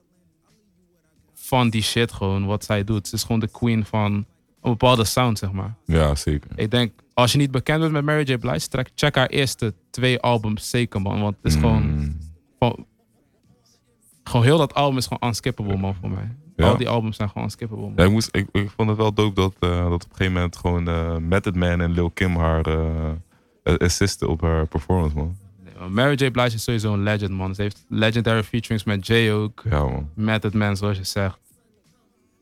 [1.47, 3.07] van die shit gewoon, wat zij doet.
[3.07, 4.13] Ze is gewoon de queen van
[4.61, 5.75] een bepaalde sound, zeg maar.
[5.85, 6.49] ja, zeker.
[6.55, 8.37] Ik denk, als je niet bekend bent met Mary J.
[8.37, 11.21] Blige, check haar eerste twee albums zeker, man.
[11.21, 12.17] Want het is gewoon, Mm,
[12.59, 12.85] gewoon,
[14.23, 16.35] gewoon heel dat album is gewoon unskippable, man, voor mij.
[16.55, 16.69] Ja.
[16.69, 17.93] Al die albums zijn gewoon unskippable, man.
[17.95, 20.33] Ja, ik, moest, ik, ik vond het wel dope dat, eh, dat op een gegeven
[20.33, 25.37] moment gewoon eh Method Man en Lil Kim haar eh assisten op haar performance, man.
[25.89, 26.31] Mary J.
[26.31, 27.55] Blige is sowieso een legend, man.
[27.55, 29.63] Ze heeft legendary featurings met Jay ook.
[29.69, 30.09] Ja, man.
[30.13, 31.37] Method Man, zoals je zegt.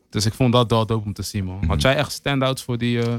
[0.09, 1.55] Dus ik vond dat wel dope om te zien, man.
[1.55, 1.79] Had Mhm.
[1.79, 3.13] jij echt standouts voor die eh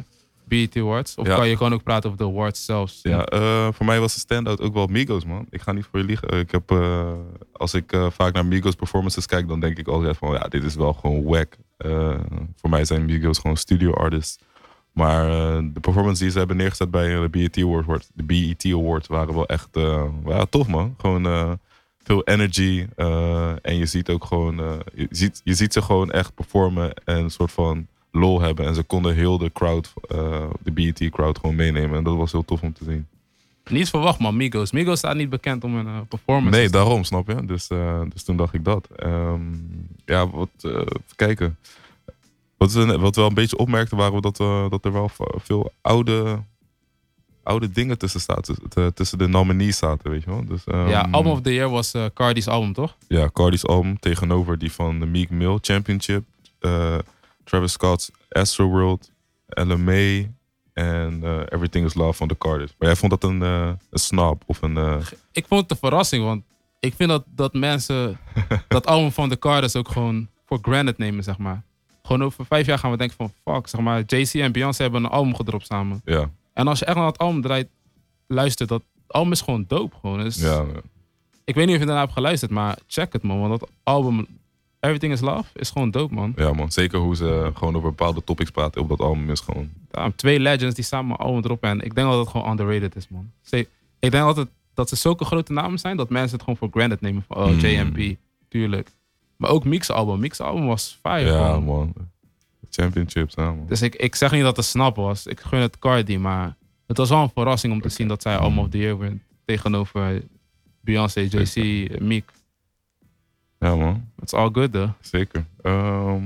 [0.48, 1.14] BET Awards?
[1.14, 1.36] Of Ja.
[1.36, 3.00] kan je gewoon ook praten over de awards zelfs?
[3.02, 5.46] Ja, eh, voor mij was de standout ook wel Migos, man.
[5.50, 6.28] Ik ga niet voor je liegen.
[6.28, 7.12] Ik heb, eh,
[7.52, 10.74] als ik vaak naar Migos performances kijk, dan denk ik altijd van, ja, dit is
[10.74, 11.56] wel gewoon wack.
[12.56, 14.38] Voor mij zijn Migos gewoon studio artists.
[14.96, 19.08] Maar eh, de performance die ze hebben neergezet bij de BET Awards, de BET Awards
[19.08, 20.94] waren wel echt, eh, ja, tof, man.
[20.98, 21.52] Gewoon eh,
[22.02, 22.86] veel energy.
[23.62, 24.56] en je ziet ook gewoon,
[24.94, 28.66] je, ziet, je ziet ze gewoon echt performen en een soort van lol hebben.
[28.66, 29.92] En ze konden heel de crowd,
[30.62, 31.98] de BET crowd gewoon meenemen.
[31.98, 33.06] En dat was heel tof om te zien.
[33.70, 34.72] Niet verwacht, man, Migos.
[34.72, 36.58] Migos staat niet bekend om eh, performance.
[36.58, 37.44] Nee, daarom, snap je?
[37.44, 37.68] Dus,
[38.12, 38.88] dus toen dacht ik dat.
[38.96, 39.40] Ehm,
[40.04, 41.56] ja, wat, even kijken.
[42.56, 45.10] Wat we, wat we wel een beetje opmerkten waren we dat, eh, dat er wel
[45.36, 46.42] veel oude,
[47.42, 48.56] oude dingen tussen zaten.
[48.68, 50.44] t- Tussen de nominees zaten, weet je wel.
[50.44, 52.96] Dus, ehm, Ja, Album of the Year was eh, Cardi's album, toch?
[53.08, 56.24] Ja, Cardi's album tegenover die van de Meek Mill Championship.
[56.60, 56.98] eh,
[57.44, 59.10] Travis Scott's Astroworld,
[59.46, 60.24] LMA
[60.72, 62.74] en eh, Everything is Love van de Cardis.
[62.78, 64.76] Maar jij vond dat een, een snap of een...
[65.32, 66.42] Ik vond het een verrassing, want
[66.80, 68.18] ik vind dat, dat mensen
[68.68, 71.62] dat album van de Cardi's ook gewoon voor granted nemen, zeg maar.
[72.06, 75.04] Gewoon over vijf jaar gaan we denken van, fuck, zeg maar, Jay-Z en Beyoncé hebben
[75.04, 76.00] een album gedropt samen.
[76.04, 77.68] ja, En als je echt naar het album draait,
[78.26, 80.18] luistert, dat album is gewoon dope, gewoon.
[80.18, 80.64] Het is- ja,
[81.44, 83.40] Ik weet niet of je daarna hebt geluisterd, maar check het man.
[83.40, 84.26] Want dat album
[84.80, 86.32] Everything is Love is gewoon dope man.
[86.36, 89.70] Ja man, zeker hoe ze gewoon over bepaalde topics praten op dat album is gewoon...
[89.90, 92.96] Daarom, twee legends die samen een album erop en ik denk dat het gewoon underrated
[92.96, 93.30] is man.
[93.98, 97.00] Ik denk altijd dat ze zulke grote namen zijn dat mensen het gewoon voor granted
[97.00, 97.24] nemen.
[97.28, 97.58] Van, oh, Mm.
[97.58, 98.16] JMP,
[98.48, 98.90] tuurlijk.
[99.36, 100.20] Maar ook Mix album.
[100.20, 101.64] Mix album was fire Ja gewoon.
[101.64, 101.94] man,
[102.70, 103.66] championships, ja man.
[103.66, 105.26] Dus ik, ik zeg niet dat het snap was.
[105.26, 108.36] Ik gun het Cardi, maar het was wel een verrassing om te zien dat zij
[108.36, 109.22] Album of the Year wint.
[109.44, 110.22] Tegenover
[110.80, 111.56] Beyoncé, JC,
[112.00, 112.30] Meek.
[113.60, 114.90] Ja man, It's all good though.
[115.00, 115.44] zeker.
[115.62, 116.22] Ehm,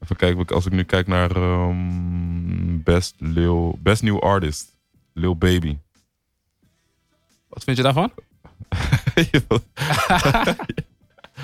[0.00, 4.76] even kijken, als ik nu kijk naar ehm, best, Lil, best New Artist,
[5.12, 5.76] Lil Baby.
[7.48, 8.10] Wat vind je daarvan?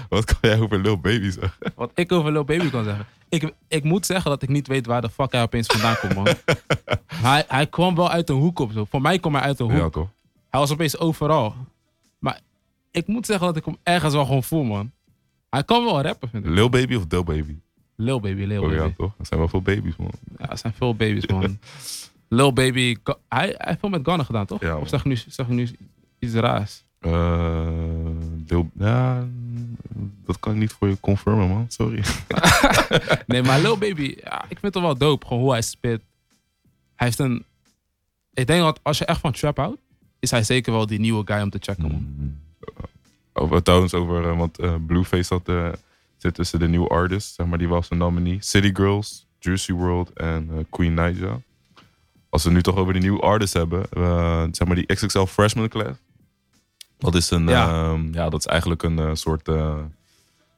[0.08, 1.72] wat, kan jij over Lil Baby zeggen?
[1.74, 3.06] Wat ik over Lil Baby kan zeggen.
[3.28, 6.14] Ik, ik moet zeggen dat ik niet weet waar de fuck hij opeens vandaan komt,
[6.14, 6.26] man.
[7.30, 8.84] hij, hij kwam wel uit een hoek op zo.
[8.84, 9.80] Voor mij kwam hij uit een hoek.
[9.80, 10.08] Ja toch?
[10.50, 11.54] Hij was opeens overal.
[12.18, 12.40] Maar
[12.90, 14.92] ik moet zeggen dat ik hem ergens wel gewoon voel, man.
[15.50, 16.50] Hij kan wel rappen, vind ik.
[16.50, 17.56] Lil Baby of Del Baby?
[17.96, 18.94] Lil Baby, Lil Oh ja Baby.
[18.96, 19.12] toch?
[19.18, 20.10] Er zijn wel veel baby's man.
[20.38, 21.58] Ja, er zijn veel baby's, man.
[22.28, 24.60] Lil Baby, hij, hij heeft veel met Ghana gedaan, toch?
[24.60, 25.68] Ja, of zeg ik nu, zeg ik nu
[26.18, 26.84] iets raars?
[26.98, 27.68] Eh,
[28.78, 29.26] Ja,
[30.24, 32.02] dat kan ik niet voor je confirmen man, sorry.
[33.26, 36.02] Nee, maar Lil Baby, ja, ik vind het wel dope, gewoon hoe hij spit.
[36.94, 37.44] Hij heeft een...
[38.32, 39.80] Ik denk dat als je echt van trap houdt,
[40.18, 42.14] is hij zeker wel die nieuwe guy om te checken, man.
[42.16, 42.42] Mm.
[43.32, 45.72] Over, trouwens, over, eh, want eh, Blueface had, eh,
[46.16, 48.36] zit tussen de nieuwe artists, zeg maar, die was een nominee.
[48.40, 51.40] City Girls, Juicy World en Queen Naija.
[52.28, 53.86] Als we het nu toch over de nieuwe artists hebben,
[54.54, 55.98] zeg maar die XXL Freshman Class.
[57.04, 57.68] Dat is een, Ja.
[57.68, 57.98] ja.
[58.12, 59.78] ja, dat is eigenlijk een eh, soort eh,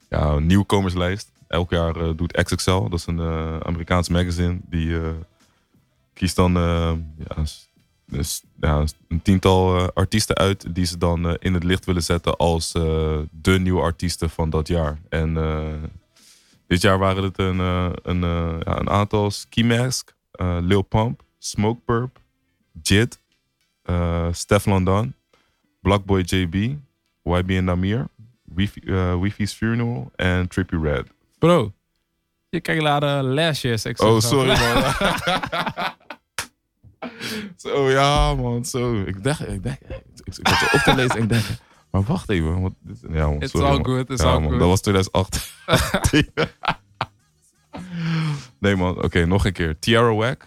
[0.09, 1.31] ja, nieuwkomerslijst.
[1.47, 3.21] Elk jaar eh, doet XXL, dat is een
[3.63, 4.97] Amerikaans magazine, die
[6.13, 6.53] kiest dan
[7.27, 7.43] ja,
[8.05, 12.71] dus, ja, een tiental artiesten uit die ze dan in het licht willen zetten als
[13.31, 14.99] de nieuwe artiesten van dat jaar.
[15.09, 15.33] En
[16.67, 17.59] dit jaar waren het een,
[18.01, 18.21] een,
[18.63, 20.15] ja, een aantal Ski Mask,
[20.61, 22.19] Lil Pump, Smoke Purp,
[22.81, 23.19] Jid,
[23.83, 25.13] eh Steph London,
[25.87, 26.55] Blackboy JB,
[27.23, 28.07] YB en Namir,
[28.43, 31.07] Wifi, eh, Wifi's Funeral en Trippy Red.
[31.39, 31.73] Bro,
[32.49, 34.05] je kijkt naar de last year's XXL.
[34.05, 34.93] Oh, sorry man.
[37.63, 39.01] zo, ja man, zo.
[39.01, 39.89] Ik dacht, ik dacht, ik,
[40.23, 42.61] ik, ik had op te lezen en ik dacht, maar wacht even.
[42.61, 43.85] Want, dit- ja, man, It's sorry, all man.
[43.85, 44.59] good, it's ja, all man, good.
[44.59, 45.53] Dat was 2008.
[48.59, 49.79] nee man, oké, nog een keer.
[49.79, 50.45] Tiara Wack.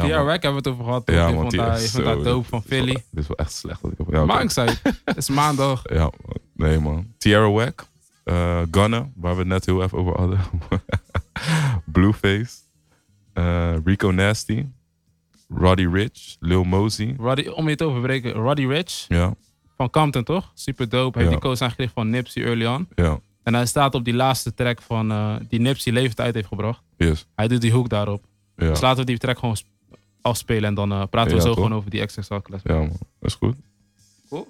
[0.00, 0.24] Ja, man.
[0.26, 1.02] Wack hebben we het over gehad.
[1.10, 2.92] Ja, man, vond die dat, vond dat dope van Philly.
[2.92, 3.80] Dit is wel echt slecht.
[3.80, 4.26] wat ik heb- Ja,
[5.04, 5.82] het is maandag.
[5.92, 6.10] Ja,
[6.54, 7.06] nee man.
[7.18, 7.86] Tierra Wack,
[8.24, 10.40] eh Gunna, waar we het net heel even over hadden.
[11.84, 12.50] Blueface,
[13.32, 14.66] eh, Rico Nasty,
[15.48, 17.14] Roddy Rich, Lil Mosey.
[17.18, 19.34] Roddy, om je te overbreken, Roddy Rich Ja,
[19.76, 20.50] van Compton, toch?
[20.54, 21.18] Super dope.
[21.18, 21.40] Hij heeft Ja.
[21.40, 22.88] die co-sign gekregen van Nipsey early on.
[22.94, 26.82] ja, En hij staat op die laatste track van eh, die Nipsey leeftijd heeft gebracht.
[26.96, 27.26] yes.
[27.34, 28.24] Hij doet die hoek daarop.
[28.56, 29.56] Ja, Dus laten we die track gewoon
[30.22, 31.54] afspelen en dan eh, praten we zo toch?
[31.54, 32.62] gewoon over die XXL class.
[32.64, 33.56] ja man, dat is goed.
[34.28, 34.48] Cool.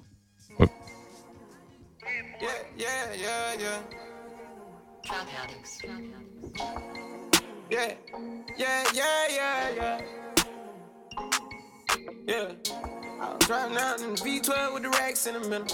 [2.39, 3.79] Yeah, yeah, yeah, yeah.
[7.69, 7.93] Yeah,
[8.57, 10.01] yeah, yeah, yeah, yeah.
[12.25, 12.51] Yeah.
[13.21, 15.67] I was riding around in the V12 with the racks in the middle.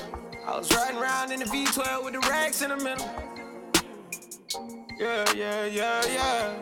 [0.48, 3.10] I was riding around in the V12 with the racks in the middle.
[5.00, 6.54] Yeah, yeah, yeah, yeah.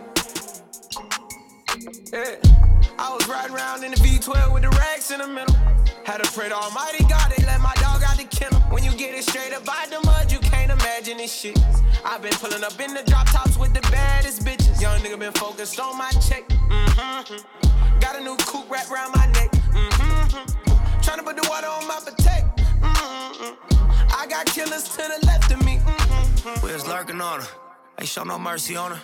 [2.13, 2.66] Yeah.
[2.99, 5.55] I was riding around in the V12 with the racks in the middle.
[6.03, 8.59] Had to pray to Almighty God, they let my dog out the kennel.
[8.71, 11.57] When you get it straight up out the mud, you can't imagine this shit.
[12.05, 14.81] I've been pulling up in the drop tops with the baddest bitches.
[14.81, 16.47] Young nigga been focused on my check.
[16.47, 17.99] Mm-hmm.
[17.99, 19.51] Got a new coupe wrapped around my neck.
[19.51, 21.01] Mm-hmm.
[21.01, 22.47] Trying to put the water on my potato.
[22.81, 24.13] Mm-hmm.
[24.15, 25.77] I got killers to the left of me.
[25.77, 26.65] Mm-hmm.
[26.65, 27.47] We lurking on her.
[27.99, 29.01] Ain't show no mercy on her.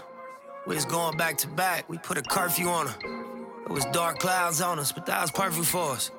[0.66, 1.90] We was going back to back.
[1.90, 3.23] We put a curfew on her.
[3.66, 6.12] It was dark clouds on us, but that was perfect for us.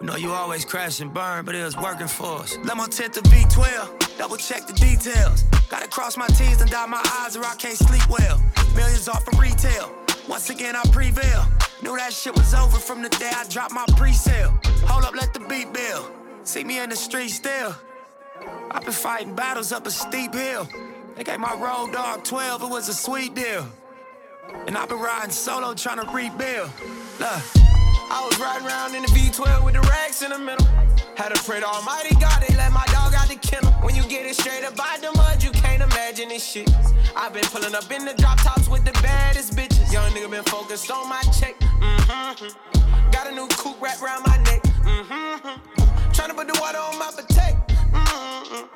[0.00, 2.56] We know you always crash and burn, but it was working for us.
[2.64, 5.42] Let my tent to V12, double check the details.
[5.68, 8.40] Gotta cross my T's and dot my I's or I can't sleep well.
[8.76, 9.92] Millions off of retail.
[10.28, 11.44] Once again, I prevail.
[11.82, 14.56] Knew that shit was over from the day I dropped my pre-sale.
[14.86, 16.12] Hold up, let the beat build.
[16.44, 17.74] See me in the street still.
[18.70, 20.68] I've been fighting battles up a steep hill.
[21.16, 23.66] They gave my road dog 12, it was a sweet deal.
[24.66, 26.70] And I've been riding solo trying to rebuild.
[27.20, 27.42] Look.
[28.14, 30.66] I was riding around in the V12 with the racks in the middle.
[31.16, 33.72] Had to pray to Almighty God, they let my dog out the kennel.
[33.80, 36.68] When you get it straight up out the mud, you can't imagine this shit.
[37.16, 39.90] I've been pulling up in the drop tops with the baddest bitches.
[39.90, 41.58] Young nigga been focused on my check.
[41.58, 43.10] Mm-hmm.
[43.10, 44.62] Got a new coupe wrapped around my neck.
[44.62, 46.12] Mm-hmm.
[46.12, 47.56] Tryna put the water on my potato.
[47.92, 48.68] Mm-mm.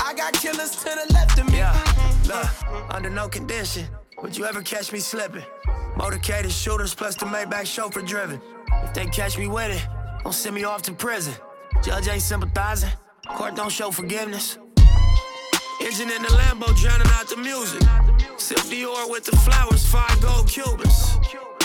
[0.00, 1.58] I got killers to the left of me.
[1.58, 1.76] Yeah,
[2.26, 3.86] look, under no condition
[4.22, 5.44] would you ever catch me slipping.
[5.96, 8.40] Motorcaded shooters plus the Maybach chauffeur driven.
[8.84, 9.86] If they catch me with it,
[10.22, 11.34] don't send me off to prison.
[11.82, 12.90] Judge ain't sympathizing,
[13.28, 14.58] court don't show forgiveness.
[15.80, 17.82] Engine in the Lambo drowning out the music.
[18.36, 21.18] Sip Dior with the flowers, five gold Cubans.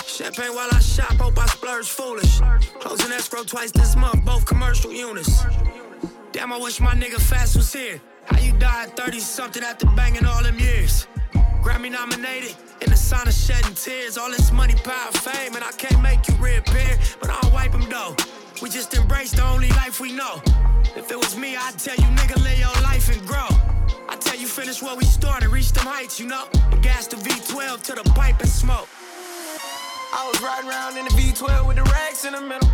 [0.05, 2.39] Champagne while I shop, hope I splurge foolish.
[2.79, 5.43] Closing escrow twice this month, both commercial units.
[6.31, 7.99] Damn, I wish my nigga Fast was here.
[8.25, 11.07] How you died 30 something after banging all them years?
[11.63, 14.17] Grammy nominated, in the sign of shedding tears.
[14.17, 17.87] All this money, power, fame, and I can't make you reappear, but I'll wipe them
[17.89, 18.17] though.
[18.61, 20.41] We just embrace the only life we know.
[20.97, 23.47] If it was me, I'd tell you, nigga, live your life and grow.
[24.09, 26.47] I tell you, finish where we started, reach them heights, you know.
[26.71, 28.89] And gas the V12 to the pipe and smoke.
[30.11, 32.67] I was riding around in the V12 with the rags in the middle.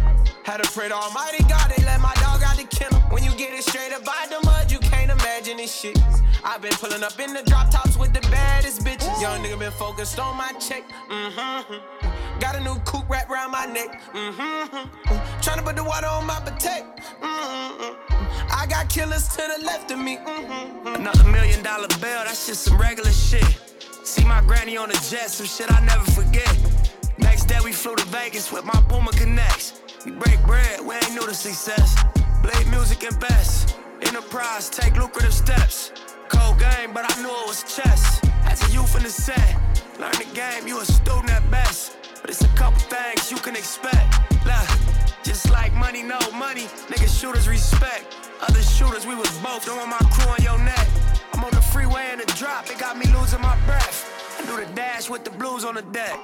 [0.44, 3.02] Had to pray to Almighty God, they let my dog out the kennel.
[3.12, 4.44] When you get it straight up by the
[5.60, 6.00] this shit.
[6.44, 9.22] I've been pulling up in the drop tops with the baddest bitches.
[9.22, 10.84] Young nigga been focused on my check.
[11.10, 12.40] Mm-hmm.
[12.40, 14.02] Got a new coupe wrapped around my neck.
[14.14, 15.42] Mm-hmm.
[15.42, 16.86] Trying to put the water on my potato.
[17.22, 18.54] Mm-hmm.
[18.56, 20.18] I got killers to the left of me.
[20.18, 20.96] Mm-hmm.
[20.96, 23.44] Another million dollar bill, that's just some regular shit.
[24.04, 26.56] See my granny on the jet, some shit I never forget.
[27.18, 29.82] Next day we flew to Vegas with my boomer Connects.
[30.06, 32.02] We break bread, we ain't new to success.
[32.42, 33.79] Blade music and best.
[34.10, 35.92] Enterprise, take lucrative steps.
[36.30, 38.20] Cold game, but I knew it was chess.
[38.46, 39.56] As a youth in the set,
[40.00, 41.96] learn the game, you a student at best.
[42.20, 44.20] But it's a couple things you can expect.
[44.48, 44.68] Look,
[45.24, 48.18] just like money, no money, niggas shooters respect.
[48.42, 50.88] Other shooters, we was both throwing my crew on your neck.
[51.34, 54.40] I'm on the freeway in the drop, it got me losing my breath.
[54.40, 56.20] I do the dash with the blues on the deck.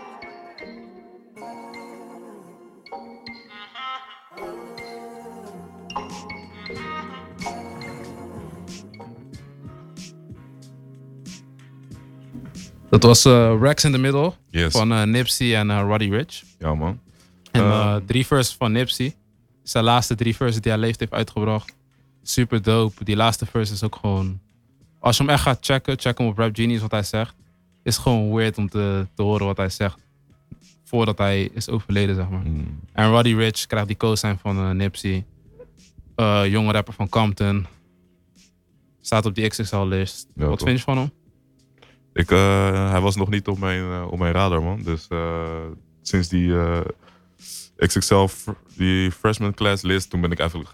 [4.37, 4.64] Uh-huh.
[12.99, 14.71] Dat was eh Rex in the Middle Yes.
[14.71, 16.43] van eh, Nipsey en eh, Roddy Rich.
[16.59, 16.99] Ja, man.
[17.51, 19.15] En drie verses van Nipsey.
[19.63, 21.75] Zijn laatste drie verses die hij leeft heeft uitgebracht.
[22.23, 23.03] Super dope.
[23.03, 24.39] Die laatste verse is ook gewoon...
[24.99, 27.35] Als je hem echt gaat checken, check hem op Rap Genius wat hij zegt.
[27.83, 29.97] Is gewoon weird om te, te horen wat hij zegt.
[30.83, 32.41] Voordat hij is overleden, zeg maar.
[32.45, 35.25] mm, En Roddy Rich krijgt die co-sign van Nipsey.
[36.47, 37.65] Jonge rapper van Compton.
[39.01, 40.27] Staat op die XXL-list.
[40.35, 40.67] Ja, wat toch.
[40.67, 41.11] vind je van hem?
[42.15, 44.81] Ik, eh, hij was nog niet op mijn, eh, op mijn radar, man.
[44.83, 45.43] Dus eh,
[46.01, 46.53] sinds die
[47.77, 48.27] XXL,
[48.77, 50.71] die freshman class list, toen ben ik eigenlijk,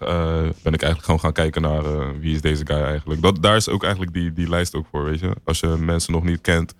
[0.62, 3.22] ben ik eigenlijk gewoon gaan kijken naar wie is deze guy eigenlijk.
[3.22, 5.36] Dat, daar is ook eigenlijk die, die lijst ook voor, weet je.
[5.44, 6.74] Als je mensen nog niet kent,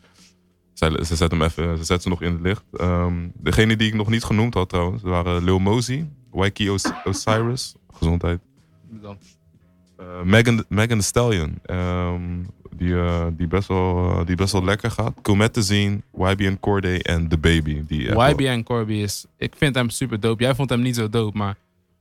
[0.73, 2.65] zij, ze zetten hem even, ze zetten ze nog in het licht.
[2.73, 8.41] Ehm, degene die ik nog niet genoemd had trouwens, waren Lil Mosey, Os- Osiris, gezondheid.
[9.97, 11.59] Eh, Megan, Megan Thee Stallion.
[11.63, 12.43] ehm,
[12.77, 15.13] die, eh, die, best wel, eh, die best wel lekker gaat.
[15.23, 17.83] Comethazine, YBN Corday en The Baby.
[17.87, 19.25] Die Corby is...
[19.37, 20.43] Ik vind hem super dope.
[20.43, 21.57] Jij vond hem niet zo dope, maar...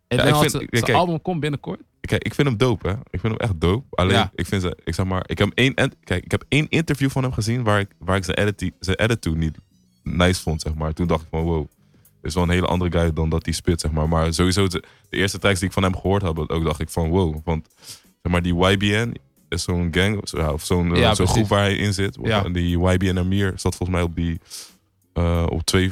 [0.07, 1.79] Ik Ja, ik vind- zijn- kijk, zijn album komt binnenkort.
[2.01, 2.93] Kijk, ik vind hem dope, hè.
[2.93, 3.85] Ik vind hem echt dope.
[3.95, 4.31] Alleen, Ja.
[4.35, 7.23] ik vind ze, ik zeg maar, ik heb één, kijk, ik heb één interview van
[7.23, 9.57] hem gezien waar ik, waar ik zijn, edit, zijn attitude niet
[10.03, 10.93] nice vond, zeg maar.
[10.93, 11.65] Toen dacht ik van, wow,
[12.21, 14.07] is wel een hele andere guy dan dat hij spit, zeg maar.
[14.09, 16.89] Maar sowieso, de, de eerste tracks die ik van hem gehoord heb, ook dacht ik
[16.89, 17.35] van, wow.
[17.43, 17.67] Want,
[18.21, 19.15] zeg maar, die YBN
[19.59, 22.17] zo'n gang, of zo'n Ja, groep waar hij in zit.
[22.23, 22.41] Ja.
[22.49, 24.39] Die YBN Amir zat volgens mij op die,
[25.13, 25.91] eh, op twee,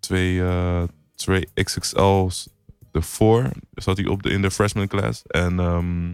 [0.00, 0.82] twee, eh,
[1.14, 2.48] twee XXL's
[2.92, 5.22] de voor zat hij op de, in de freshman class.
[5.26, 6.12] En ehm,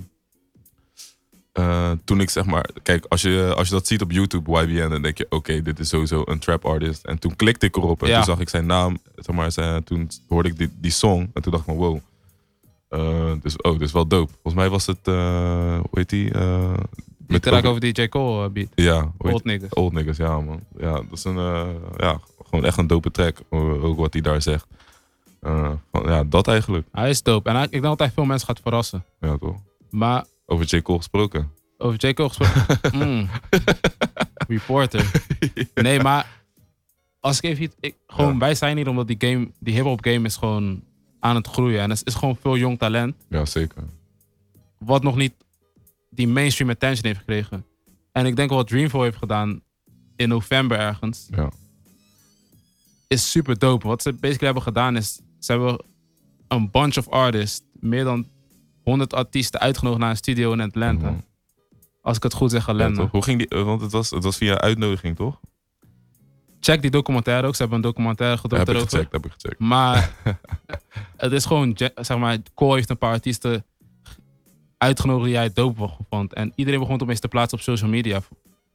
[1.52, 4.88] eh, toen ik zeg maar, kijk, als je, als je dat ziet op YouTube, YBN,
[4.88, 7.04] dan denk je, oké, dit is sowieso een trap artist.
[7.04, 8.14] En toen klikte ik erop en Ja.
[8.14, 11.42] toen zag ik zijn naam, zeg maar, zijn, toen hoorde ik die, die song en
[11.42, 11.98] toen dacht ik van, wow.
[12.94, 14.30] Eh, dus, oh, is wel dope.
[14.32, 16.30] Volgens mij was het, eh, hoe heet die?
[16.30, 16.40] Die
[17.26, 18.08] met track over- over die J.
[18.08, 18.68] Cole beat.
[18.74, 19.70] Ja, Old Niggas.
[19.70, 20.60] Old Niggas, ja man.
[20.78, 21.36] Ja, dat is een,
[21.96, 23.36] ja, gewoon echt een dope track.
[23.50, 24.66] Ook wat hij daar zegt.
[25.40, 26.86] Van, ja, dat eigenlijk.
[26.92, 27.48] Hij is dope.
[27.48, 29.04] En hij- ik denk dat hij veel mensen gaat verrassen.
[29.20, 29.56] Ja, toch?
[29.90, 30.82] Maar Over J.
[30.82, 31.50] Cole gesproken.
[31.78, 32.12] over J.
[32.14, 32.78] Cole gesproken...
[33.08, 33.28] Mm.
[34.48, 35.10] Reporter.
[35.74, 36.26] Nee, maar...
[37.20, 37.72] Als ik even...
[37.80, 38.38] Ik, gewoon, Ja.
[38.38, 39.50] Wij zijn hier omdat die game...
[39.60, 40.82] Die hip-hop game is gewoon
[41.24, 41.80] aan het groeien.
[41.80, 43.14] En er is gewoon veel jong talent.
[43.28, 43.82] Ja, zeker.
[44.78, 45.34] Wat nog niet
[46.10, 47.64] die mainstream attention heeft gekregen.
[48.12, 49.60] En ik denk wat Dreamville heeft gedaan
[50.16, 51.28] in november ergens...
[51.30, 51.50] Ja.
[53.08, 53.86] is super dope.
[53.86, 55.20] Wat ze basically hebben gedaan is...
[55.38, 55.84] Ze hebben
[56.48, 57.62] een bunch of artists...
[57.72, 58.28] Meer dan
[58.82, 61.10] 100 artiesten uitgenodigd naar een studio in Atlanta.
[61.10, 61.20] Mhm.
[62.00, 63.08] Als ik het goed zeg, Atlanta.
[63.10, 63.64] Hoe ging die?
[63.64, 65.40] Want het was, het was via uitnodiging, toch?
[66.64, 67.54] Check die documentaire ook.
[67.54, 68.90] Ze hebben een documentaire gedropt heb ik erover.
[68.98, 69.58] gecheckt, heb ik gecheckt.
[69.60, 70.12] Maar
[71.16, 73.64] het is gewoon, ge- zeg maar, Cole heeft een paar artiesten
[74.78, 76.32] uitgenodigd die hij dope vond.
[76.32, 78.16] En iedereen begon het opeens te plaatsen op social media.
[78.16, 78.22] Een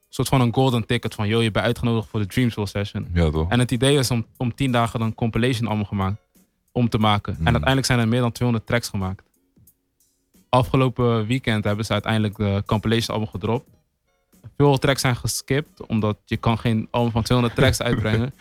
[0.10, 3.08] soort van een golden ticket van, yo, je bent uitgenodigd voor de Dreamsville session.
[3.14, 3.50] Ja, toch?
[3.50, 6.22] En het idee is om, om tien dagen een compilation album gemaakt,
[6.72, 7.34] om te maken.
[7.34, 9.24] En uiteindelijk zijn er meer dan 200 tracks gemaakt.
[10.50, 13.70] Afgelopen weekend hebben ze uiteindelijk de compilation album gedropt.
[14.58, 18.34] Veel tracks zijn geskipt, omdat je kan geen album van 200 tracks uitbrengen.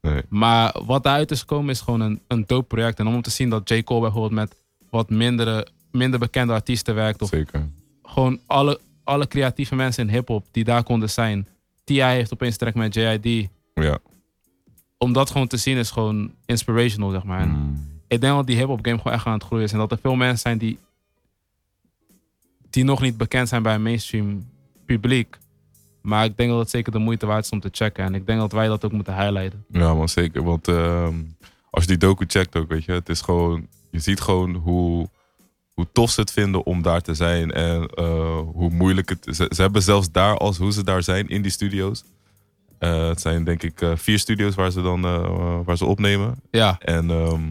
[0.00, 0.22] Nee.
[0.28, 2.98] Maar wat daaruit is gekomen is gewoon een, een dope project.
[2.98, 3.82] En om te zien dat J.
[3.82, 4.56] Cole bijvoorbeeld met
[4.90, 7.22] wat mindere, minder bekende artiesten werkt.
[7.22, 7.68] Of Zeker.
[8.02, 11.48] gewoon alle, alle creatieve mensen in hip-hop die daar konden zijn.
[11.84, 12.02] T.I.
[12.02, 13.48] heeft opeens track met JID.
[13.74, 13.98] Ja.
[14.98, 17.46] Om dat gewoon te zien is gewoon inspirational, zeg maar.
[17.46, 18.00] Mm.
[18.08, 19.72] ik denk dat die hip-hop game gewoon echt aan het groeien is.
[19.72, 20.78] En dat er veel mensen zijn die,
[22.70, 24.46] die nog niet bekend zijn bij een mainstream
[24.84, 25.38] publiek.
[26.06, 28.04] Maar ik denk dat het zeker de moeite waard is om te checken.
[28.04, 29.64] En ik denk dat wij dat ook moeten highlighten.
[29.70, 30.42] Ja, man, zeker.
[30.42, 31.14] Want ehm,
[31.70, 35.08] als je die docu checkt ook, weet je, het is gewoon, je ziet gewoon hoe,
[35.74, 39.36] hoe tof ze het vinden om daar te zijn en eh, hoe moeilijk het is.
[39.36, 42.04] Ze, ze hebben zelfs daar, als hoe ze daar zijn in die studio's.
[42.78, 45.00] Eh, het zijn denk ik eh, vier studio's waar ze dan
[45.64, 46.34] waar ze opnemen.
[46.50, 47.42] Ja, En ehm,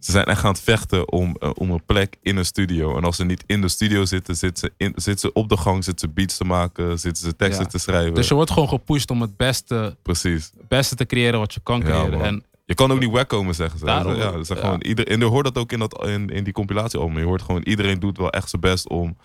[0.00, 2.96] ze zijn echt aan het vechten om, eh, om een plek in een studio.
[2.96, 5.56] En als ze niet in de studio zitten, zitten ze, in, zitten ze op de
[5.56, 7.70] gang, zitten ze beats te maken, zitten ze teksten Ja.
[7.70, 8.14] te schrijven.
[8.14, 10.50] dus je wordt gewoon gepusht om het beste, Precies.
[10.68, 12.22] beste te creëren wat je kan creëren.
[12.22, 13.84] en Je kan ook niet wack komen, zeggen ze.
[13.84, 14.14] Daarom.
[14.14, 14.60] ja, ze Ja.
[14.60, 17.18] Gewoon ieder, en je hoort dat ook in, dat, in, in die compilatiealbum.
[17.18, 19.16] Je hoort gewoon, iedereen doet wel echt zijn best om,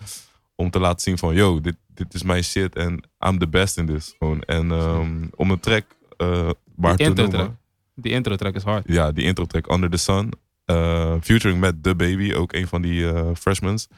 [0.54, 1.34] om te laten zien van...
[1.34, 4.14] Yo, dit, dit is mijn shit en I'm the best in this.
[4.18, 4.40] Gewoon.
[4.40, 5.84] En ehm, om een track
[6.16, 7.40] eh maar te intro noemen.
[7.40, 7.54] track.
[7.94, 8.84] Die intro track is hard.
[8.86, 10.32] Ja, die intro track, Under the Sun.
[10.66, 13.88] Eh, featuring met The Baby, ook een van die eh freshmans.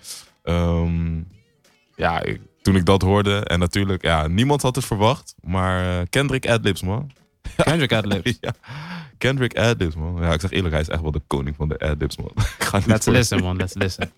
[0.42, 1.16] Ehm,
[1.96, 5.34] ja, ik- toen ik dat hoorde, en natuurlijk, ja, niemand had het verwacht.
[5.42, 7.10] Maar eh, Kendrick Adlibs, man.
[7.56, 8.38] Kendrick Adlibs.
[8.40, 8.52] ja.
[9.18, 10.16] Kendrick Adlibs, man.
[10.22, 12.32] Ja, ik zeg eerlijk, hij is echt wel de koning van de Adlibs, man.
[12.86, 13.56] Let's listen, man.
[13.56, 14.10] Let's listen.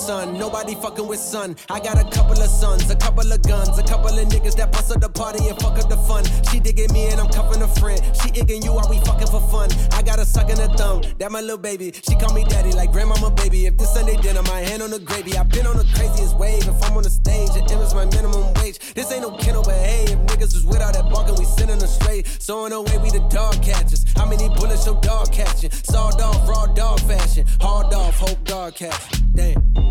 [0.00, 1.56] Sun, nobody fucking with son.
[1.68, 4.72] I got a couple of sons, a couple of guns, a couple of niggas that
[4.72, 6.24] bust up the party and fuck up the fun.
[6.50, 8.00] She digging me and I'm cuffing a friend.
[8.20, 9.68] She igging you while we fucking for fun.
[9.92, 11.92] I got a suck in the thumb, that my little baby.
[11.92, 13.66] She call me daddy like grandmama baby.
[13.66, 15.36] If this Sunday dinner, my hand on the gravy.
[15.36, 16.66] I've been on the craziest wave.
[16.66, 18.78] If I'm on the stage, it is my minimum wage.
[18.94, 21.88] This ain't no kennel, but hey, if niggas was without that barking, we sending them
[21.88, 22.26] straight.
[22.38, 24.04] So in a way, we the dog catchers.
[24.16, 25.70] How many bullets your dog catching?
[25.70, 27.46] Sawed off, raw dog fashion.
[27.60, 29.26] Hard off, hope dog catching.
[29.34, 29.89] Damn.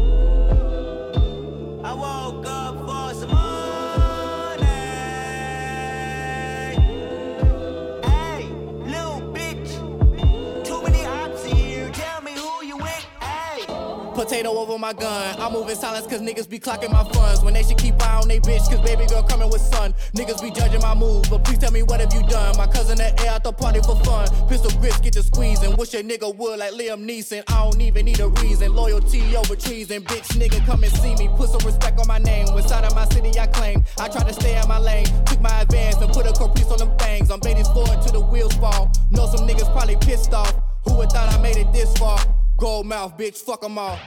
[14.20, 15.40] Potato over my gun.
[15.40, 17.42] I'm moving silence cause niggas be clocking my funds.
[17.42, 19.94] When they should keep eye on they bitch cause baby girl coming with son.
[20.14, 22.58] Niggas be judging my moves, but please tell me what have you done?
[22.58, 24.28] My cousin that air out the party for fun.
[24.50, 25.74] Pistol grips get to squeezing.
[25.78, 27.44] Wish a nigga would like Liam Neeson.
[27.48, 28.76] I don't even need a reason.
[28.76, 30.04] Loyalty over treason.
[30.04, 31.30] Bitch nigga come and see me.
[31.38, 32.50] Put some respect on my name.
[32.58, 33.86] Inside of my city I claim.
[33.98, 35.08] I try to stay in my lane.
[35.28, 37.32] Took my advance and put a caprice on them things.
[37.32, 38.92] I'm baiting forward till the wheels fall.
[39.12, 40.54] Know some niggas probably pissed off.
[40.84, 42.20] Who would thought I made it this far?
[42.60, 43.98] Gold mouth, bitch, fuck 'em all.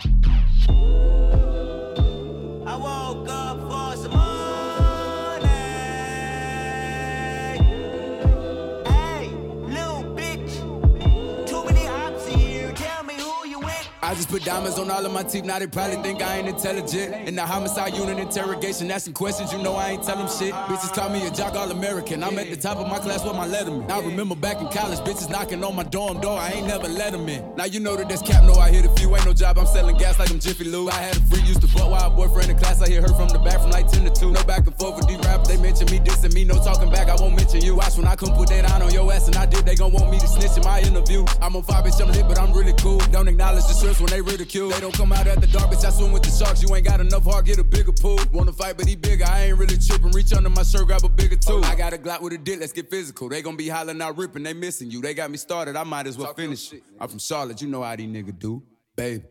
[14.13, 16.47] I just put diamonds on all of my teeth, now they probably think I ain't
[16.47, 17.27] intelligent.
[17.27, 20.53] In the homicide unit interrogation, asking questions, you know I ain't tell them shit.
[20.53, 22.23] Bitches call me a jock all American.
[22.23, 23.91] I'm at the top of my class with my letterman.
[23.91, 27.13] I remember back in college, bitches knocking on my dorm door, I ain't never let
[27.13, 27.57] them in.
[27.57, 29.65] Now you know that that's cap, no, I hit a few, ain't no job, I'm
[29.65, 30.91] selling gas like I'm Jiffy Lube.
[30.91, 33.09] I had a free used to fuck while a boyfriend in class, I hear her
[33.09, 34.31] from the back from like 10 to 2.
[34.31, 37.09] No back and forth with these rappers, they mention me dissing me, no talking back,
[37.09, 37.77] I won't mention you.
[37.77, 40.11] Watch when I come put that on your ass, and I did, they gon' want
[40.11, 41.25] me to snitch in my interview.
[41.41, 42.99] I'm on fire, bitch, I'm lit, but I'm really cool.
[43.11, 44.69] Don't acknowledge the strips when they ridicule.
[44.71, 46.63] They don't come out at the dark, bitch, I swim with the sharks.
[46.63, 48.19] You ain't got enough heart, get a bigger pool.
[48.33, 50.11] Wanna fight, but he bigger, I ain't really tripping.
[50.11, 51.65] Reach under my shirt, grab a bigger tool.
[51.65, 53.29] I got a Glock with a dick, let's get physical.
[53.29, 55.01] They gon' be hollering out ripping, they missing you.
[55.01, 56.73] They got me started, I might as well finish.
[56.73, 56.83] it.
[57.01, 58.63] I'm from Charlotte, you know how these niggas do.
[58.97, 59.25] Baby.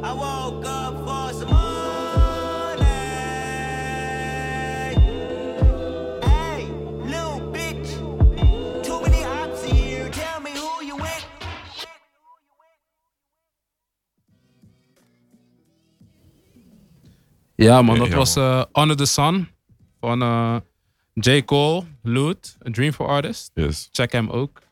[0.00, 1.67] I woke up for some money.
[17.64, 19.48] Ja, man, dat was eh Under the Sun
[20.00, 20.56] van eh,
[21.14, 21.44] J.
[21.44, 23.50] Cole, Loot, A Dream for Artists.
[23.54, 23.88] Yes.
[23.92, 24.62] Check hem ook.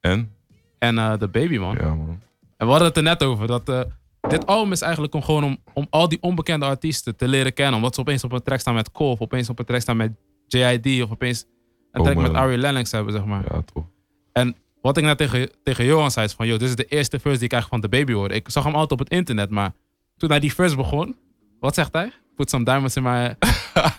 [0.00, 0.32] En?
[0.78, 1.76] En eh The Baby, man.
[1.80, 2.20] Ja, man.
[2.56, 3.46] En we hadden het er net over.
[3.46, 3.86] Dat,
[4.28, 7.74] dit album is eigenlijk om gewoon om, om al die onbekende artiesten te leren kennen.
[7.74, 9.10] Omdat ze opeens op een track staan met Cole.
[9.10, 10.12] Of opeens op een track staan met
[10.46, 11.02] J.I.D.
[11.02, 11.44] Of opeens
[11.92, 12.40] een track Oh, met man.
[12.40, 13.44] Ari Lennox hebben, zeg maar.
[13.50, 13.84] Ja, toch.
[14.32, 16.46] En wat ik net tegen, tegen Johan zei is van...
[16.46, 18.34] Yo, dit is de eerste verse die ik eigenlijk van The Baby hoorde.
[18.34, 19.72] Ik zag hem altijd op het internet, maar
[20.16, 21.16] toen hij die verse begon...
[21.60, 22.12] Wat zegt hij?
[22.36, 23.26] Put some diamonds in my,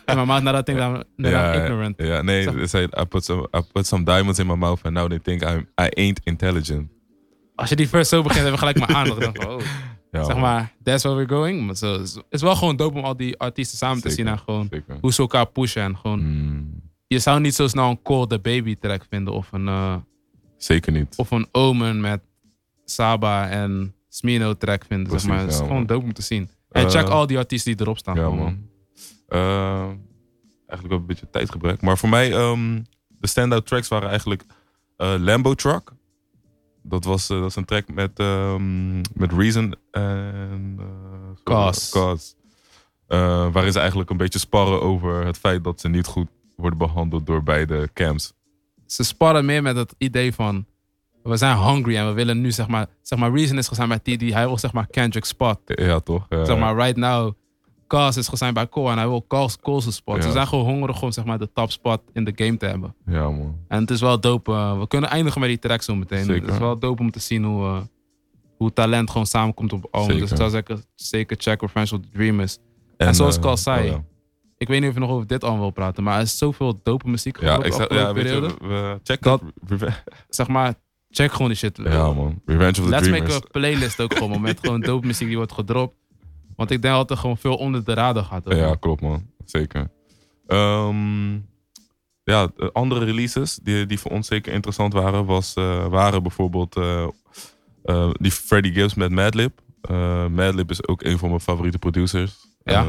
[0.08, 0.44] in my mouth.
[0.44, 1.94] Now I think I'm, I'm ignorant.
[1.98, 4.94] Ja, nee, they said, I put, some, I put some diamonds in my mouth and
[4.96, 6.90] now they think I'm, I ain't intelligent.
[7.56, 9.22] Als je die verse zo begint, hebben we gelijk maar aandacht.
[9.26, 9.62] Dan van, oh.
[10.12, 11.66] Ja, zeg maar, that's where we're going.
[11.66, 14.28] Maar zo, het is wel gewoon dope om al die artiesten samen te zien.
[14.28, 14.98] En gewoon zeker.
[15.02, 15.82] hoe ze elkaar pushen.
[15.84, 19.34] En gewoon, Mm, je zou niet zo snel een Call the Baby track vinden.
[19.34, 19.96] Of een, eh,
[20.58, 21.14] zeker niet.
[21.18, 22.22] of een Omen met
[22.86, 25.20] Saba en Smino track vinden.
[25.20, 25.40] zeg maar.
[25.40, 26.50] Het is ja, gewoon dope om te zien.
[26.74, 28.16] En Eh, check al die artiesten die erop staan.
[28.16, 28.68] Ja, man.
[29.28, 29.88] Eh,
[30.68, 31.82] eigenlijk wel een beetje tijdgebrek.
[31.82, 34.44] Maar voor mij, ehm, de standout tracks waren eigenlijk
[34.98, 35.92] eh, Lambo Truck.
[36.82, 40.76] Dat, was, eh, dat is een track met, ehm, met Reason en...
[40.80, 40.86] eh,
[41.44, 41.92] Cause.
[41.92, 42.34] Cause.
[43.08, 46.78] Eh, waarin ze eigenlijk een beetje sparren over het feit dat ze niet goed worden
[46.80, 48.34] behandeld door beide camps.
[48.86, 50.66] Ze sparren meer met het idee van...
[51.24, 52.88] We zijn hungry en we willen nu zeg maar...
[53.02, 54.34] Zeg maar Reason is gezien bij TD.
[54.34, 55.60] Hij wil zeg maar Kendrick spot.
[55.66, 56.26] Ja, toch?
[56.30, 57.34] Eh, zeg maar right now...
[57.88, 60.16] Cause is gezien bij Cole en hij wil Cole's, Cole's spot.
[60.16, 60.22] Ja.
[60.22, 62.96] Ze zijn gewoon hongerig om zeg maar de top spot in de game te hebben.
[63.06, 63.58] Ja, man.
[63.68, 64.52] En het is wel dope.
[64.52, 66.24] eh, we kunnen eindigen met die track zo meteen.
[66.24, 66.42] Zeker.
[66.44, 67.78] Het is wel dope om te zien hoe, eh,
[68.58, 70.20] hoe talent gewoon samenkomt op album.
[70.20, 72.58] Dus ik zou zeggen, zeker check Revenge of the Dreamers.
[72.98, 74.04] En, zoals ik eh, al zei, oh ja.
[74.58, 76.80] ik weet niet of je nog over dit album wil praten, maar er is zoveel
[76.84, 79.42] dope muziek Ja, ik zeg, ja, weet je, we, we check Dat-
[80.30, 80.74] Zeg maar,
[81.16, 81.80] check gewoon die shit.
[81.84, 82.41] Ja, man.
[82.45, 83.34] Revenge of the Let's Dreamers.
[83.34, 85.95] make a playlist ook gewoon, man, met gewoon dope muziek die wordt gedropt.
[86.55, 88.45] Want ik denk dat er gewoon veel onder de radar gaat.
[88.45, 88.55] hoor.
[88.55, 89.26] Ja, klopt man.
[89.45, 89.91] Zeker.
[90.47, 91.34] Ehm,
[92.24, 96.76] ja, de andere releases die, die voor ons zeker interessant waren, was, eh, waren bijvoorbeeld
[96.76, 97.07] eh,
[97.84, 99.61] eh, die Freddie Gibbs met Madlib.
[100.30, 102.47] Madlib is ook een van mijn favoriete producers.
[102.64, 102.86] Ja?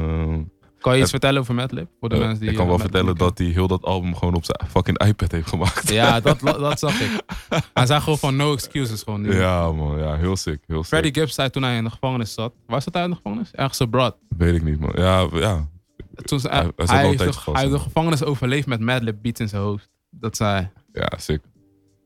[0.84, 1.88] Kan je iets vertellen over Madlib?
[2.00, 3.82] Voor de eh, mensen die ik kan eh, wel Madlib vertellen dat hij heel dat
[3.82, 5.90] album gewoon op zijn fucking iPad heeft gemaakt.
[5.90, 7.22] Ja, dat, dat zag ik.
[7.74, 9.34] Hij zei gewoon van no excuses gewoon nu.
[9.36, 9.98] Ja, man.
[9.98, 10.60] Ja, heel sick.
[10.66, 10.86] Heel sick.
[10.86, 12.52] Freddie Gibbs zei toen hij in de gevangenis zat.
[12.66, 13.50] Waar zat hij in de gevangenis?
[13.50, 14.16] Ergens abroad.
[14.28, 14.92] Weet ik niet, man.
[14.94, 15.68] Ja, ja.
[16.14, 17.84] Toen ze- Hij- hij, hij heeft de, tijdje vast, hij heeft de ja.
[17.84, 19.88] gevangenis overleefd met Madlib beats in zijn hoofd.
[20.10, 20.70] Dat zei hij.
[20.92, 21.42] Ja, sick.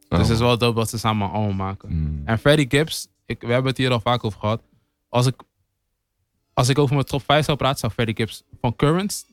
[0.08, 1.88] Dus het is wel dope dat ze samen allemaal maken.
[1.92, 2.22] Mm.
[2.24, 4.62] En Freddie Gibbs, ik, we hebben het hier al vaak over gehad.
[5.08, 5.34] Als ik,
[6.58, 9.24] als ik over mijn top 5 zou praten, zou Freddie Gibbs van Currents,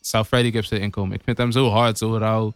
[0.00, 1.16] zou Freddie Gibbs erin komen.
[1.16, 2.52] Ik vind hem zo hard, zo rauw.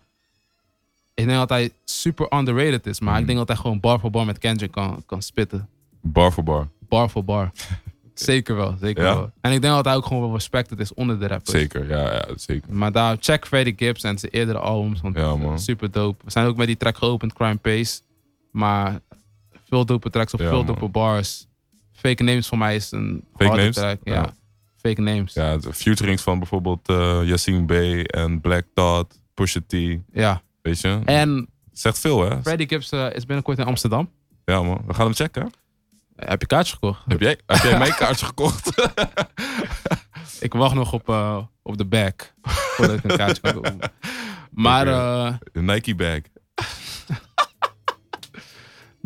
[1.15, 3.21] Ik denk dat hij super underrated is, maar Mm.
[3.21, 5.69] ik denk dat hij gewoon bar voor bar met Kendrick kan, kan spitten.
[6.01, 6.69] Bar voor bar.
[6.89, 7.51] Bar voor bar.
[8.15, 9.15] Zeker wel, zeker Ja?
[9.15, 9.31] wel.
[9.41, 11.51] En ik denk dat hij ook gewoon wel respected is onder de rappers.
[11.51, 12.73] Zeker, ja, ja zeker.
[12.75, 15.01] Maar daar, check Freddie Gibbs en zijn eerdere albums.
[15.01, 15.59] Want Ja, man.
[15.59, 16.25] super dope.
[16.25, 18.01] We zijn ook met die track geopend, Crime Pace.
[18.51, 19.01] Maar
[19.69, 21.46] veel dope tracks op Ja, veel dope bars.
[22.09, 23.77] Fake Names voor mij is een Fake harde Names?
[23.77, 23.99] track.
[24.05, 24.15] Ja.
[24.15, 24.35] Ja.
[24.77, 25.35] Fake Names.
[25.35, 25.51] Ja.
[25.51, 26.87] Ja, de featurings van bijvoorbeeld
[27.25, 27.71] Yassine B
[28.07, 29.73] en Black Thought, Pusha T,
[30.63, 31.01] weet je.
[31.05, 31.49] En
[31.79, 32.43] Zegt veel, hè?
[32.43, 34.11] Freddie Gibbs eh, is binnenkort in Amsterdam.
[34.45, 34.83] Ja, man.
[34.87, 35.53] We gaan hem checken.
[36.17, 37.03] Heb je kaartje gekocht?
[37.07, 38.71] Heb jij, heb jij mijn kaartje gekocht?
[40.41, 42.35] Ik wacht nog op, eh, op de back.
[42.43, 43.79] Voordat ik een kaartje kan kopen.
[44.51, 44.85] Maar...
[45.53, 46.21] De Nike bag.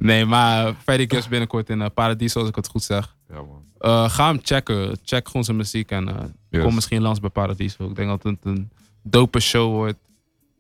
[0.01, 3.17] Nee, maar Freddie Gibbs binnenkort in Paradiso, als ik het goed zeg.
[3.29, 3.65] Ja, man.
[3.79, 4.99] Eh, ga hem checken.
[5.05, 6.15] Check gewoon zijn muziek en eh,
[6.51, 6.63] Yes.
[6.65, 7.89] kom misschien langs bij Paradiso.
[7.89, 8.71] Ik denk dat het een
[9.03, 9.99] dope show wordt.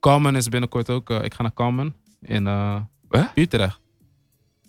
[0.01, 1.11] Carmen is binnenkort ook.
[1.11, 2.81] ik ga naar Carmen in eh?
[3.35, 3.81] Utrecht.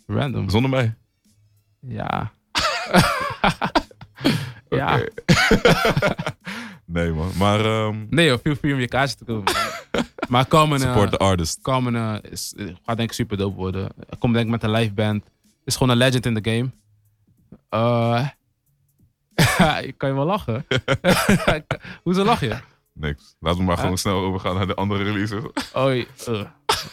[0.07, 0.49] Random.
[0.49, 0.93] Zonder mij.
[1.79, 2.31] Ja.
[4.69, 4.99] ja.
[6.91, 7.31] Nee, man.
[7.37, 9.53] Maar ehm, Nee joh, feel free om je kaartje te kopen.
[10.29, 11.61] maar Carmen, eh, support the artist.
[11.61, 13.89] Carmen eh, is, eh, gaat denk ik super dope worden.
[14.19, 15.23] Komt denk ik met een live band.
[15.65, 16.71] Is gewoon een legend in the game.
[17.69, 18.27] Eh
[19.97, 20.65] kan je wel lachen?
[22.03, 22.57] Hoezo lach je?
[22.93, 23.35] Niks.
[23.39, 25.43] Laten we maar gewoon snel overgaan naar de andere releases.
[25.73, 26.45] Oh, uh,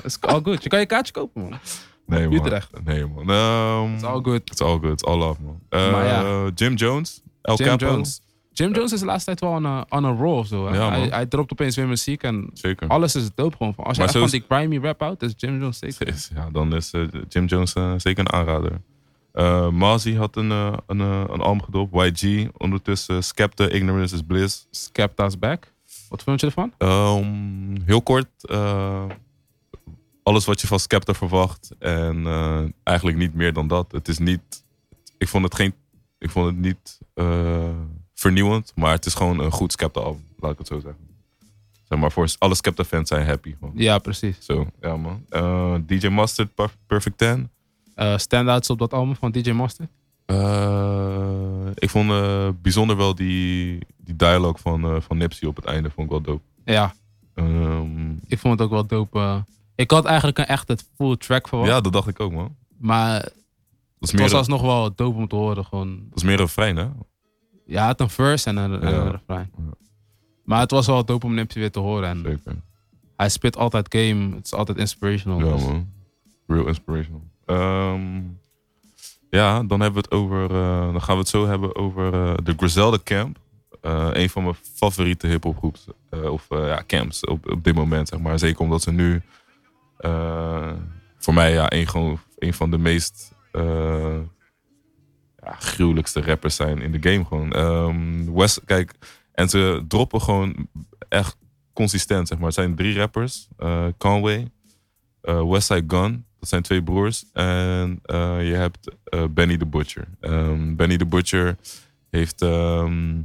[0.04, 0.62] is all good.
[0.62, 1.58] Je kan je kaartje kopen, man.
[2.06, 2.36] Nee, man.
[2.36, 2.84] Utrecht.
[2.84, 3.30] Nee, man.
[3.30, 4.50] Ehm, It's all good.
[4.50, 4.92] It's all good.
[4.92, 6.04] It's all love, man.
[6.04, 6.50] Ja.
[6.54, 7.22] Jim Jones.
[7.42, 7.86] El Jim Capo.
[7.86, 8.20] Jones.
[8.58, 10.72] Jim Jones is de laatste tijd wel on a, on a roll of zo.
[10.74, 12.88] Ja, hij, hij dropt opeens weer muziek en Zeker.
[12.88, 13.74] alles is dope gewoon.
[13.76, 16.08] Als je Maar echt van die grimy rap houdt, is Jim Jones zeker.
[16.08, 18.80] Is- Ja, dan is eh, Jim Jones eh, zeker een aanrader.
[19.32, 22.20] Eh Mazi had een, eh, een, een album gedropt.
[22.20, 22.48] YG.
[22.56, 24.66] Ondertussen Skepta, Ignorance is Bliss.
[24.70, 25.72] Skepta's back.
[26.08, 26.72] Wat vond je ervan?
[26.78, 28.28] Ehm, heel kort.
[30.22, 31.70] alles wat je van Skepta verwacht.
[31.78, 32.26] En
[32.82, 33.92] eigenlijk niet meer dan dat.
[33.92, 34.64] Het is niet...
[35.18, 35.74] Ik vond het, geen,
[36.18, 36.98] ik vond het niet
[38.18, 38.72] vernieuwend.
[38.74, 40.24] Maar het is gewoon een goed Skepta album.
[40.40, 41.06] Laat ik het zo zeggen.
[41.88, 43.54] Zeg maar, voor alle Skepta fans zijn happy.
[43.74, 44.36] Ja, precies.
[44.40, 45.24] Zo, ja man.
[45.28, 47.50] Eh, DJ Mustard, Per- Perfect 10.
[47.94, 49.88] Eh standouts op dat album van DJ Master?
[50.26, 52.08] Eh, ik vond
[52.62, 55.90] bijzonder wel die, die dialogue van, van Nipsey op het einde.
[55.90, 56.42] Vond ik wel dope.
[56.64, 56.94] Ja,
[57.34, 59.44] Ehm, ik vond het ook wel dope.
[59.74, 61.70] ik had eigenlijk een echt het full track verwacht.
[61.70, 62.56] ja, dat dacht ik ook man.
[62.78, 63.32] Maar Dat
[64.00, 65.64] is het was alsnog wel dope om te horen.
[65.64, 65.96] Gewoon.
[66.08, 66.86] dat is meer een refrein hè?
[67.68, 68.96] Ja, het een verse en een, en Ja.
[69.00, 69.50] een refrein.
[69.56, 69.62] Ja.
[70.44, 72.08] Maar het was wel dope om Nipsey weer te horen.
[72.08, 72.56] En Zeker.
[73.16, 74.34] hij spit altijd game.
[74.36, 75.44] Het is altijd inspirational.
[75.46, 75.88] Ja dus- man.
[76.46, 77.22] Real inspirational.
[77.46, 78.20] Ehm,
[79.30, 80.42] ja, dan hebben we het over.
[80.50, 83.38] eh, dan gaan we het zo hebben over eh, de Griselda Camp.
[83.80, 85.86] Eh, een van mijn favoriete hip-hop groeps.
[86.10, 88.38] eh, of eh, ja, camps op, op dit moment, zeg maar.
[88.38, 89.22] Zeker omdat ze nu.
[89.98, 90.72] eh,
[91.18, 93.32] voor mij ja, een, gewoon, een van de meest.
[95.44, 97.24] Ja, gruwelijkste rappers zijn in de game.
[97.24, 97.52] Gewoon.
[97.52, 98.94] Ehm, West, kijk,
[99.32, 100.68] en ze droppen gewoon
[101.08, 101.36] echt
[101.72, 102.46] consistent, zeg maar.
[102.46, 103.48] Het zijn drie rappers.
[103.56, 104.50] eh, Conway,
[105.20, 107.24] eh Westside Gun, dat zijn twee broers.
[107.32, 108.96] En eh, je hebt
[109.30, 110.08] Benny the Butcher.
[110.20, 111.56] Ehm, Benny the Butcher
[112.10, 113.20] heeft ehm,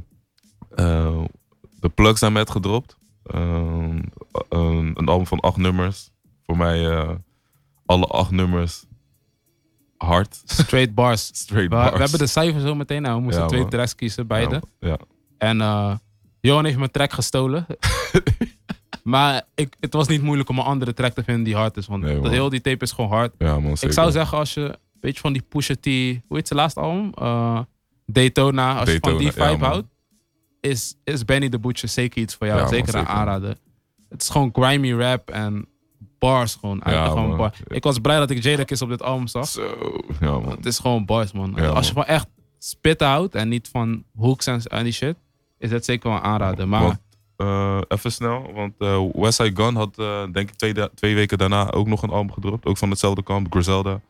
[1.80, 2.96] de plugs aan met gedropt.
[3.24, 4.02] Ehm,
[4.48, 6.10] een, album van acht nummers.
[6.46, 7.06] Voor mij
[7.86, 8.84] alle acht nummers
[9.96, 10.42] hard.
[10.44, 11.26] Straight bars.
[11.34, 11.92] Straight We, bars.
[11.92, 13.02] we hebben de cijfers zo meteen.
[13.02, 14.62] Nou, we moesten Ja, twee tracks kiezen, beide.
[14.80, 14.98] Ja, ja.
[15.38, 15.94] En eh
[16.40, 17.66] Johan heeft mijn track gestolen.
[19.02, 21.86] maar ik, het was niet moeilijk om een andere track te vinden die hard is.
[21.86, 23.34] Want Nee, heel die tape is gewoon hard.
[23.38, 23.94] ja, man, Ik zeker.
[23.94, 25.84] zou zeggen, als je een beetje van die Pusha T...
[25.84, 27.12] Hoe heet zijn laatste album?
[27.14, 27.60] Eh,
[28.06, 28.78] Daytona.
[28.78, 29.86] Als je van die vibe houdt,
[30.60, 32.58] is, is Benny the Butcher zeker iets voor jou.
[32.58, 33.14] Ja, man, zeker een zeker.
[33.14, 33.56] aanrader.
[34.08, 35.66] Het is gewoon grimy rap en
[36.26, 36.82] bars gewoon.
[36.82, 37.38] Eigenlijk Ja, gewoon man.
[37.38, 37.60] bars.
[37.66, 39.46] Ik was blij dat ik Jadakiss op dit album zag.
[39.48, 39.76] Zo,
[40.20, 40.48] ja man.
[40.50, 41.52] Het is gewoon bars, man.
[41.56, 42.04] Ja, Als je man.
[42.04, 42.26] van echt
[42.58, 45.16] spitten houdt en niet van hooks en, en die shit,
[45.58, 46.68] is dat zeker wel een aanrader.
[46.68, 46.98] Maar
[47.36, 51.70] eh, even snel, want uh, Westside Gun had eh, denk ik twee, twee weken daarna
[51.70, 52.66] ook nog een album gedropt.
[52.66, 54.00] Ook van hetzelfde kamp, Griselda.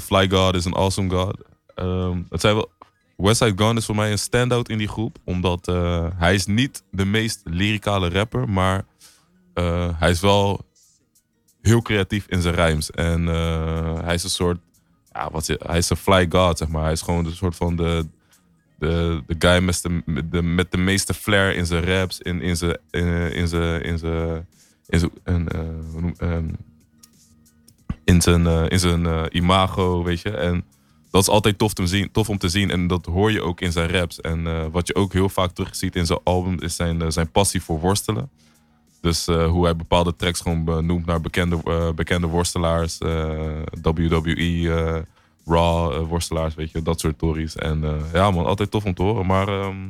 [0.00, 1.36] Fly God is een awesome God.
[1.74, 2.70] Ehm, het zijn wel,
[3.16, 5.16] Westside Gun is voor mij een standout in die groep.
[5.24, 5.66] Omdat
[6.16, 8.84] hij is niet de meest lyricale rapper, maar
[9.98, 10.60] hij is wel
[11.66, 12.90] heel creatief in zijn rijms.
[12.90, 14.58] En eh, hij is een soort,
[15.12, 16.82] ja, wat, hij is een fly god, zeg maar.
[16.82, 18.06] Hij is gewoon een soort van de,
[18.78, 22.78] de, de guy met de, met de, meeste flair in zijn raps, in, in zijn,
[22.90, 24.46] in, zijn, in zijn,
[24.86, 25.06] in zijn,
[28.04, 30.30] in zijn, eh, in zijn eh, imago, weet je.
[30.30, 30.64] En
[31.10, 32.70] dat is altijd tof, te zien, tof om te zien.
[32.70, 34.20] En dat hoor je ook in zijn raps.
[34.20, 37.80] En wat je ook heel vaak terugziet in zijn album, is zijn, zijn passie voor
[37.80, 38.30] worstelen.
[39.04, 42.98] Dus eh, hoe hij bepaalde tracks gewoon benoemt naar bekende, eh, bekende worstelaars.
[42.98, 45.04] eh, WWE,
[45.46, 46.82] Raw worstelaars, weet je.
[46.82, 47.56] Dat soort tories.
[47.56, 49.26] En ja man, altijd tof om te horen.
[49.26, 49.86] Maar ehm,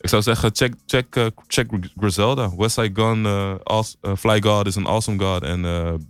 [0.00, 2.56] ik zou zeggen, check, check, check Griselda.
[2.56, 3.26] Westside Gun,
[4.16, 5.42] Fly God is een awesome God.
[5.42, 5.62] En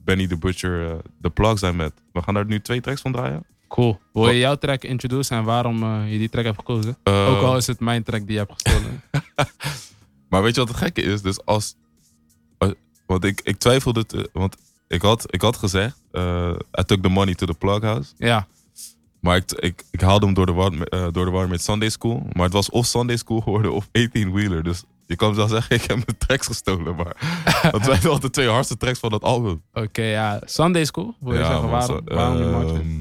[0.05, 1.93] Benny the Butcher, de plug zijn met.
[2.13, 3.45] We gaan daar nu twee tracks van draaien.
[3.69, 3.99] cool.
[4.13, 6.97] Wil je jouw track introduceren en waarom je die track hebt gekozen?
[7.05, 9.03] Ook al is het mijn track die je hebt gestolen.
[10.35, 11.23] Maar weet je wat het gekke is?
[11.23, 11.77] Dus als.
[13.07, 14.07] Want ik, ik twijfelde.
[14.07, 14.57] Te, want
[14.89, 15.97] ik had, ik had gezegd.
[16.11, 16.51] eh
[16.81, 18.13] I took the money to the plug house.
[18.17, 18.47] ja,
[19.21, 21.89] Maar ik, ik, ik haalde hem door de, war, eh, door de war met Sunday
[21.89, 22.27] School.
[22.33, 24.63] Maar het was of Sunday School geworden of 18 Wheeler.
[24.63, 26.95] Dus je kan wel zeggen, ik heb mijn tracks gestolen.
[26.97, 27.41] Maar
[27.73, 29.63] dat zijn wel de twee hardste tracks van dat album.
[29.73, 30.41] oké, ja.
[30.45, 31.15] Sunday School?
[31.21, 32.73] Wil je zeggen waarom, waarom die match?
[32.73, 33.01] ehm,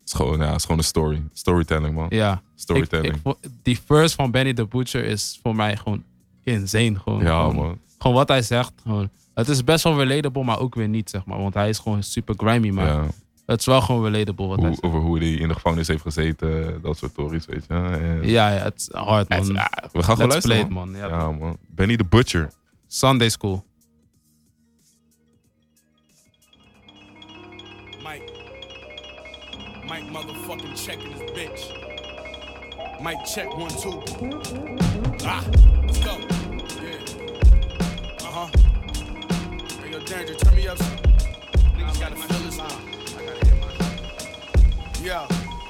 [0.00, 1.22] het is gewoon, ja, het is gewoon een story.
[1.32, 2.06] Storytelling, man.
[2.08, 2.42] Ja.
[2.54, 3.14] Storytelling.
[3.24, 6.02] ik, die first van Benny the Butcher is voor mij gewoon
[6.42, 6.98] insane.
[6.98, 7.78] Gewoon, ja, gewoon, man.
[8.00, 8.72] Gewoon wat hij zegt.
[8.82, 9.10] Gewoon.
[9.34, 11.38] Het is best wel relatable, maar ook weer niet, zeg maar.
[11.38, 13.06] Want hij is gewoon super grimy, maar Ja.
[13.46, 14.82] het is wel gewoon relatable wat hij zegt.
[14.82, 16.78] over hoe hij in de gevangenis heeft gezeten.
[16.82, 17.74] Dat soort stories, weet je.
[17.74, 19.46] En- Ja, ja, het is hard, man.
[19.46, 20.90] Ja, we gaan gewoon Let's luisteren, man.
[20.90, 21.00] man.
[21.00, 21.56] Ja, Ja, man.
[21.68, 22.50] Benny the Butcher.
[22.86, 23.64] Sunday School.
[28.02, 28.32] Mike.
[29.88, 31.72] Mike motherfucking checking his bitch.
[33.02, 34.02] Mike check one, two.
[35.26, 35.42] Ah,
[35.86, 36.29] let's go.
[40.10, 40.76] Danger, turn me up.
[40.76, 42.64] Niggas gotta feel this now.
[42.64, 45.24] I gotta hit my Yeah,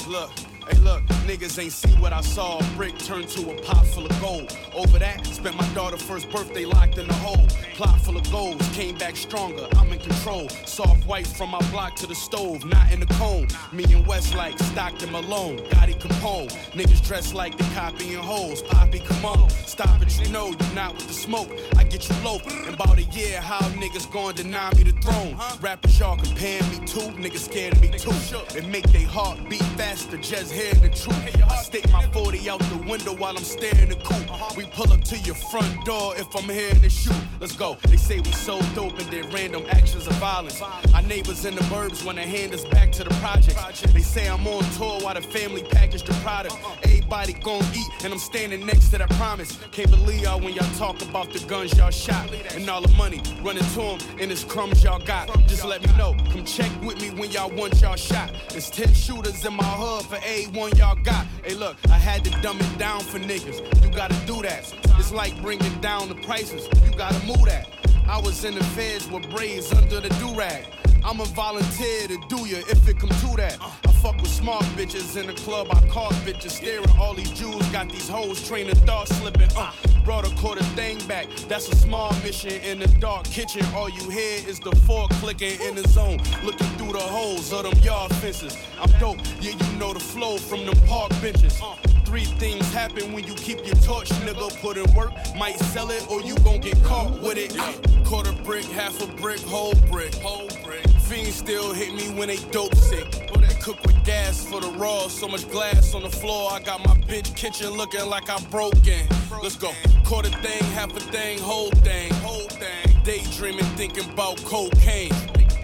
[0.09, 0.31] look.
[0.67, 2.59] Hey, look, niggas ain't see what I saw.
[2.59, 4.57] A brick turned to a pot full of gold.
[4.75, 7.47] Over that, spent my daughter's first birthday locked in a hole.
[7.75, 8.00] Plot
[8.31, 9.67] goals, came back stronger.
[9.77, 10.49] I'm in control.
[10.65, 13.49] Soft white from my block to the stove, not in the cone.
[13.73, 16.51] Me and West like Stockton Malone, Gotti Capone.
[16.73, 18.63] Niggas dressed like they copying hoes.
[18.63, 21.51] Poppy, come on, stop it, you know you're not with the smoke.
[21.77, 22.39] I get you low.
[22.67, 25.37] In about a year, how niggas gon' deny me the throne?
[25.61, 28.11] Rappers y'all comparing me to, niggas scared of me too.
[28.57, 31.43] It make they heart beat faster, just hearing the truth.
[31.51, 34.57] I stick my 40 out the window while I'm staring the coupe.
[34.57, 37.15] We pull up to your front door if I'm hearing the shoot.
[37.41, 37.77] Let's go.
[37.89, 40.61] They say we so dope and did random actions of violence.
[40.63, 43.81] Our neighbors in the burbs wanna hand us back to the projects.
[43.81, 46.57] They say I'm on tour while the family package the product.
[46.85, 49.59] Everybody gon' eat, and I'm standing next to that promise.
[49.73, 53.21] Can't believe y'all when y'all talk about the guns y'all shot and all the money
[53.43, 55.29] running to them and it's crumbs y'all got.
[55.47, 56.15] Just let me know.
[56.31, 58.31] Come check with me when y'all want y'all shot.
[58.51, 61.27] There's 10 shooters in my hood for A1 y'all got.
[61.45, 63.59] Hey, look, I had to dumb it down for niggas.
[63.85, 64.73] You gotta do that.
[64.99, 66.69] It's like bringing down the prices.
[66.85, 67.69] You gotta move that.
[68.11, 70.65] I was in the feds with braids under the do-rag.
[70.65, 73.59] I'm a volunteer to do ya if it come to that.
[73.61, 75.69] I fuck with smart bitches in the club.
[75.71, 76.89] I call bitches staring.
[76.99, 79.49] All these Jews got these hoes training thoughts slipping.
[79.57, 79.73] Uh,
[80.05, 81.29] brought a quarter thing back.
[81.49, 83.65] That's a small mission in the dark kitchen.
[83.75, 87.65] All you hear is the fork clicking in the zone, looking through the holes of
[87.65, 88.57] them yard fences.
[88.81, 89.19] I'm dope.
[89.41, 91.61] Yeah, you know the flow from them park benches.
[92.05, 94.61] Three things happen when you keep your torch, nigga.
[94.61, 97.57] Put in work, might sell it, or you gon' get caught with it.
[98.05, 100.90] Quarter brick, half a brick, whole brick, whole brick.
[101.11, 103.11] Fiends still hit me when they dope sick.
[103.11, 105.09] They cook with gas for the raw.
[105.09, 106.53] So much glass on the floor.
[106.53, 109.09] I got my bitch kitchen looking like I'm broken.
[109.43, 109.73] Let's go.
[110.05, 113.03] Quarter thing, half a thing, whole thing, whole thing.
[113.03, 115.11] Daydreaming, thinking about cocaine.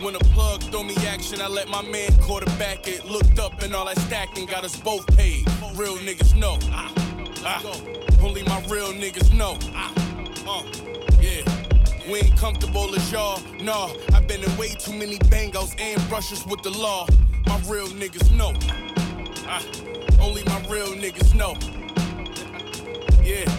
[0.01, 3.05] When a plug throw me action, I let my man quarterback it.
[3.05, 5.47] Looked up and all that stacking got us both paid.
[5.77, 6.59] Real niggas know.
[6.73, 6.93] Ah,
[7.45, 7.63] ah.
[8.21, 9.57] Only my real niggas know.
[9.75, 9.93] Ah,
[10.49, 11.06] uh.
[12.09, 13.41] We ain't comfortable as y'all.
[13.61, 17.09] Nah, I've been in way too many bangos and brushes with the law.
[17.47, 18.53] My real niggas know.
[19.49, 19.61] Ah,
[20.21, 21.57] only my real niggas know.
[23.25, 23.51] Yeah,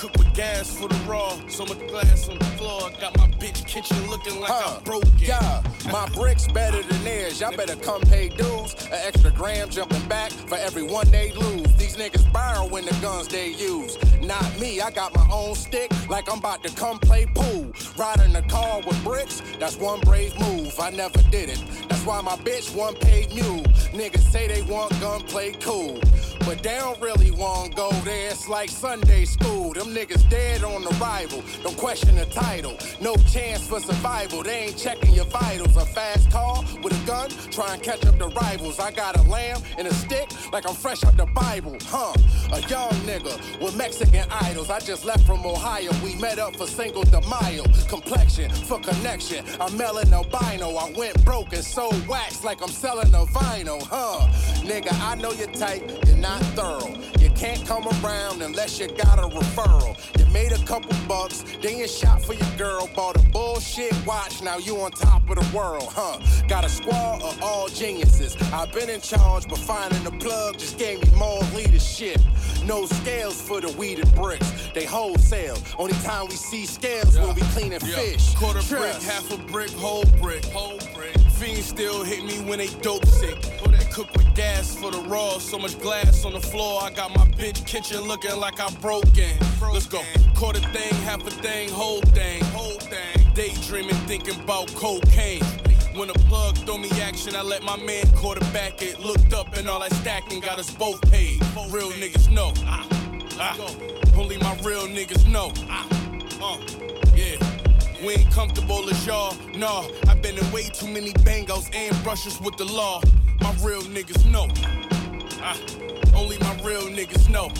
[0.00, 1.38] cook with gas for the raw.
[1.48, 2.90] So much glass on the floor.
[3.00, 5.10] Got my bitch kitchen looking like I'm broken.
[5.18, 7.40] Yeah, my bricks better than theirs.
[7.40, 8.74] Y'all better come pay dues.
[8.86, 11.74] An extra gram jumping back for every one they lose.
[11.76, 13.98] These niggas borrowing the guns they use.
[14.22, 17.70] Not me, I got my own stick like I'm about to come play pool.
[17.98, 20.80] Riding a car with bricks, that's one brave move.
[20.80, 21.62] I never did it.
[21.90, 23.64] That's why my bitch one paid mule.
[23.92, 26.00] Niggas say they want gunplay cool.
[26.46, 28.30] But they don't really want to go there.
[28.30, 29.72] It's like Sunday school.
[29.72, 31.42] Them niggas dead on arrival.
[31.62, 32.76] Don't question the title.
[33.00, 34.42] No chance for survival.
[34.42, 35.76] They ain't checking your vitals.
[35.76, 38.78] A fast car with a gun, try and catch up the rivals.
[38.78, 41.76] I got a lamb and a stick like I'm fresh out the Bible.
[41.82, 42.12] Huh?
[42.52, 44.70] A young nigga with Mexican idols.
[44.70, 45.90] I just left from Ohio.
[46.02, 47.64] We met up for single de Mayo.
[47.88, 49.44] Complexion for connection.
[49.60, 50.76] I'm melon albino.
[50.76, 53.82] I went broke and sold wax like I'm selling a vinyl.
[53.82, 54.26] Huh?
[54.64, 55.82] Nigga, I know you're tight.
[56.06, 56.94] You're not thorough.
[57.18, 59.96] You can't come around unless you got a referral.
[60.18, 62.88] You made a couple bucks, then you shot for your girl.
[62.94, 66.18] Bought a bullshit watch, now you on top of the world, huh?
[66.48, 68.36] Got a squad of all geniuses.
[68.52, 72.18] I've been in charge, but finding the plug just gave me more leadership.
[72.64, 75.56] No scales for the weeded bricks, they wholesale.
[75.78, 77.96] Only time we see scales when we cleaning Yeah.
[77.96, 78.34] fish.
[78.34, 78.70] Quarter Trust.
[79.00, 80.44] brick, half a brick, whole brick.
[80.46, 81.16] Whole brick.
[81.40, 83.40] Fiends still hit me when they dope sick.
[83.40, 85.38] They cook with gas for the raw.
[85.38, 86.82] So much glass on the floor.
[86.82, 89.38] I got my bitch kitchen looking like I broke broken.
[89.72, 90.02] Let's go.
[90.34, 92.44] Quarter thing, half a thing, whole thing.
[92.52, 93.32] Whole thing.
[93.32, 95.42] Daydreaming, thinking about cocaine.
[95.94, 99.00] When a plug throw me action, I let my man quarterback it.
[99.00, 101.40] Looked up and all that stacking got us both paid.
[101.70, 102.52] Real niggas know.
[102.66, 102.86] Ah,
[103.38, 103.56] ah.
[104.14, 105.54] Only my real niggas know.
[105.70, 105.88] Ah,
[106.42, 107.09] uh.
[108.04, 109.34] We ain't comfortable as y'all.
[109.54, 113.02] Nah, I've been in way too many bangos and brushes with the law.
[113.42, 114.48] My real niggas know.
[115.42, 115.58] Ah,
[116.14, 117.50] only my real niggas know.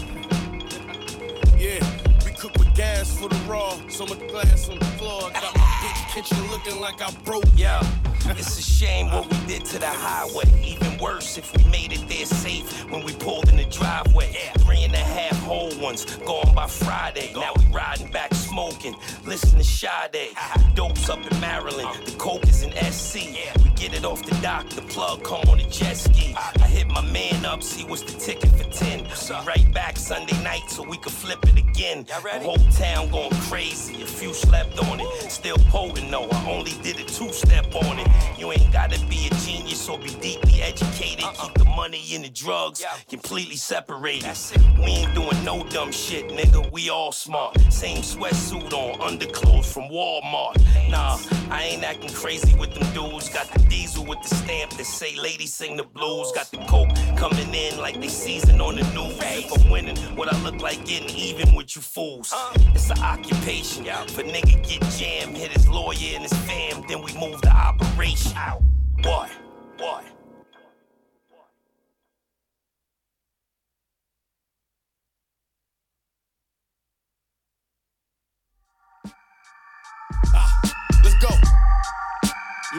[1.58, 1.84] Yeah,
[2.24, 3.76] we cook with gas for the raw.
[3.88, 5.30] So much glass on the floor.
[5.30, 7.44] Got my bitch kitchen looking like I broke.
[7.54, 7.82] Yeah,
[8.30, 10.44] it's a shame what we did to the highway.
[10.64, 14.32] Even worse if we made it there safe when we pulled in the driveway.
[14.60, 17.30] Three and a half whole ones gone by Friday.
[17.34, 18.96] Now we riding back smoking.
[19.24, 20.34] Listen to Sade.
[20.74, 22.04] Dope's up in Maryland.
[22.04, 23.69] The coke is in SC.
[23.80, 24.68] Get it off the dock.
[24.68, 26.34] The plug come on a jet ski.
[26.36, 29.04] I hit my man up, see what's the ticket for 10.
[29.04, 32.04] We right back Sunday night so we can flip it again.
[32.04, 34.02] The whole town going crazy.
[34.02, 35.06] A few slept on it.
[35.30, 36.28] Still potent though.
[36.30, 38.06] I only did a two step on it.
[38.38, 41.24] You ain't gotta be a genius or be deeply educated.
[41.40, 44.28] Keep the money and the drugs completely separated.
[44.78, 46.70] We ain't doing no dumb shit, nigga.
[46.70, 47.58] We all smart.
[47.72, 50.60] Same sweatsuit on, underclothes from Walmart.
[50.90, 51.18] Nah,
[51.50, 53.30] I ain't acting crazy with them dudes.
[53.30, 56.32] Got the diesel with the stamp that say ladies sing the blues.
[56.32, 59.16] Got the coke coming in like they season on the news.
[59.22, 62.34] If I'm winning, what I look like getting even with you fools.
[62.74, 63.84] It's an occupation.
[63.84, 68.36] For nigga get jammed, hit his lawyer and his fam, then we move the operation.
[68.36, 68.62] out.
[69.04, 69.30] What?
[69.78, 70.19] What?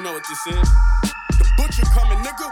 [0.01, 0.69] You know what this is?
[1.37, 2.49] The butcher coming, nigga.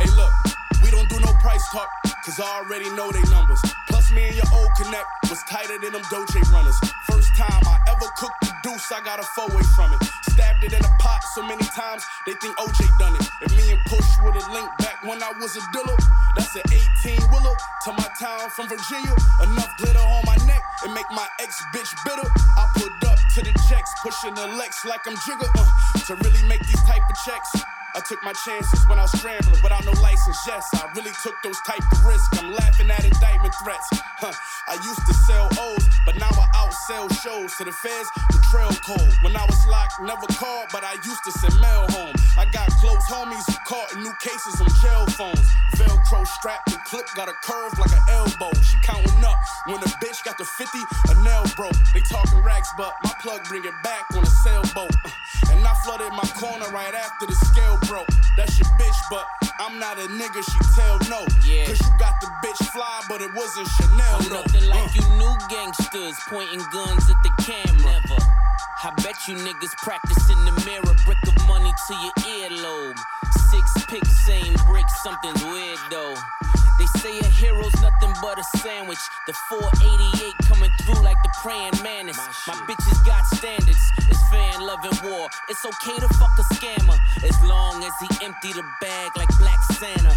[0.00, 0.32] Hey, look,
[0.80, 1.84] we don't do no price talk,
[2.24, 3.60] cause I already know they numbers.
[3.88, 6.80] Plus, me and your old connect was tighter than them Doje runners.
[7.04, 10.00] First time I ever cooked the deuce, I got a four way from it.
[10.32, 13.28] Stabbed it in a pot so many times, they think OJ done it.
[13.42, 15.98] If me and Push would have linked back when I was a dealer,
[16.40, 16.64] that's an
[17.04, 17.52] 18 willow
[17.84, 19.12] to my town from Virginia.
[19.44, 22.24] Enough glitter on my neck and make my ex bitch bitter.
[22.56, 23.03] I put
[23.34, 25.48] to the checks, pushing the Lex like I'm Jigger.
[25.58, 27.64] Uh, to really make these type of checks.
[27.94, 30.38] I took my chances when I was scrambling without no license.
[30.46, 32.26] Yes, I really took those type of risks.
[32.42, 33.86] I'm laughing at indictment threats.
[34.18, 34.32] Huh.
[34.66, 38.08] I used to sell O's, but now I outsell shows to the feds.
[38.32, 39.12] The trail cold.
[39.22, 42.14] When I was locked, never called, but I used to send mail home.
[42.36, 45.46] I got close homies who caught in new cases on jail phones.
[45.76, 48.50] Velcro strapped and clip got a curve like an elbow.
[48.62, 50.78] She counting up when the bitch got the 50,
[51.10, 51.78] a nail broke.
[51.94, 54.90] They talking racks, but my plug bring it back on a sailboat.
[55.04, 55.10] Uh,
[55.52, 58.08] And I flooded my corner right after the scale broke.
[58.36, 59.24] That's your bitch, but
[59.60, 61.24] I'm not a nigga, she tell no.
[61.46, 61.66] Yeah.
[61.66, 64.40] Cause you got the bitch fly, but it wasn't Chanel I'm though.
[64.42, 64.94] nothing like Uh.
[64.94, 67.92] you new gangsters pointing guns at the camera.
[68.08, 68.22] Never.
[68.84, 72.98] I bet you niggas practice in the mirror, brick of money to your earlobe.
[73.50, 76.14] Six picks, same brick, something's weird though.
[76.78, 78.98] They say a hero's nothing but a sandwich.
[79.26, 82.18] The 488 coming through like the praying mantis.
[82.48, 83.78] My bitches got standards.
[84.10, 85.28] It's fan loving war.
[85.48, 89.62] It's okay to fuck a scammer as long as he empty the bag like Black
[89.78, 90.16] Santa.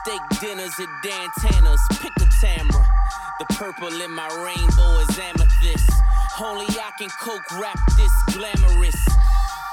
[0.00, 1.80] Steak dinners at Dantana's.
[2.00, 2.86] Pick a Tamra.
[3.38, 5.90] The purple in my rainbow is amethyst.
[6.40, 9.06] Only I can coke rap this glamorous.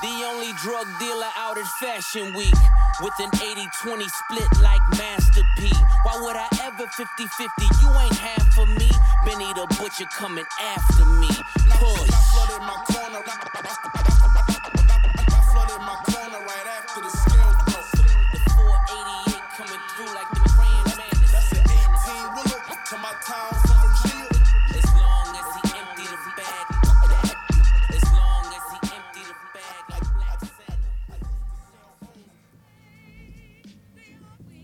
[0.03, 2.53] The only drug dealer out at Fashion Week
[3.01, 5.71] with an 80-20 split like Master P.
[6.03, 7.81] Why would I ever 50-50?
[7.81, 8.91] You ain't half for me.
[9.25, 11.29] Benny the Butcher coming after me.
[11.79, 12.09] Push.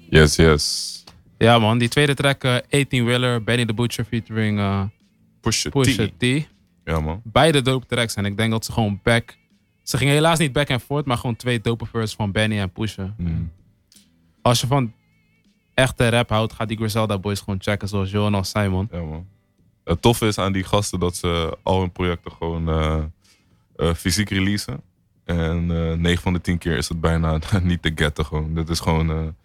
[0.10, 1.04] Yes, yes.
[1.38, 4.84] Ja man, die tweede track, eh, 18 Wheeler, Benny the Butcher featuring eh
[5.42, 6.20] Pusha, Pusha T.
[6.20, 6.24] T.
[6.84, 7.22] Ja, man.
[7.24, 9.38] Beide dope tracks en ik denk dat ze gewoon back...
[9.84, 12.72] Ze gingen helaas niet back en forth, maar gewoon twee dope verses van Benny en
[12.72, 13.14] Pusha.
[13.18, 13.52] Mm.
[14.42, 14.94] Als je van
[15.74, 18.88] echte rap houdt, ga die Griselda Boys gewoon checken zoals Johan zei man.
[18.92, 19.28] Ja, man.
[19.84, 22.70] Het toffe is aan die gasten dat ze al hun projecten gewoon
[23.76, 24.82] eh, fysiek releasen.
[25.26, 28.54] En eh 9 van de 10 keer is het bijna niet te getten gewoon.
[28.54, 29.36] Dit is gewoon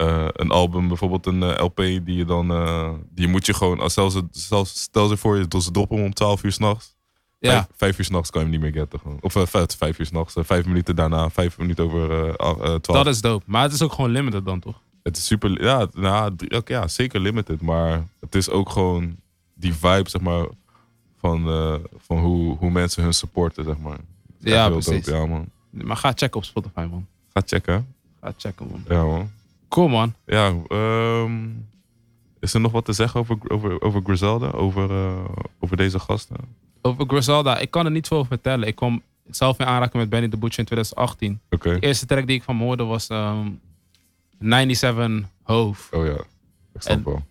[0.00, 2.50] eh, een album, bijvoorbeeld een eh, LP die je dan...
[2.50, 5.96] eh, die moet je gewoon, als zelfs, het- zelfs, stel je voor je ze droppen
[5.96, 6.94] hem om 12 uur s'nachts.
[7.38, 7.50] Ja.
[7.52, 9.18] Vijf, vijf uur s'nachts kan je hem niet meer getten gewoon.
[9.20, 12.36] Of vijf, vijf uur s'nachts, vijf minuten daarna, vijf minuten over
[12.80, 12.82] 12.
[12.82, 13.44] Dat is dope.
[13.46, 14.80] Maar het is ook gewoon limited dan toch?
[15.02, 16.32] Het is super, ja, nou,
[16.64, 17.60] ja, zeker limited.
[17.60, 19.16] Maar het is ook gewoon
[19.54, 20.46] die vibe, zeg maar,
[21.18, 21.44] van,
[22.06, 23.98] van hoe, hoe mensen hun supporten, zeg maar.
[24.38, 25.04] Ja, precies.
[25.04, 25.48] dope, ja, man.
[25.70, 27.06] Maar ga checken op Spotify man.
[27.32, 27.94] Ga checken.
[28.20, 28.84] Ga checken man.
[28.88, 29.30] Ja, man.
[29.70, 30.14] Cool man.
[30.26, 31.48] Ja, ehm,
[32.40, 34.50] is er nog wat te zeggen over, over, over Griselda?
[34.50, 35.24] Over, eh,
[35.60, 36.36] over deze gasten?
[36.82, 38.68] Over Griselda, ik kan er niet veel vertellen.
[38.68, 41.40] Ik kwam zelf in aanraking met Benny the Butcher in 2018.
[41.50, 41.74] Oké.
[41.74, 43.48] De eerste track die ik van hem hoorde was ehm
[44.38, 45.96] 97 Hove.
[45.96, 46.12] Oh ja,
[46.74, 47.22] ik snap En- wel.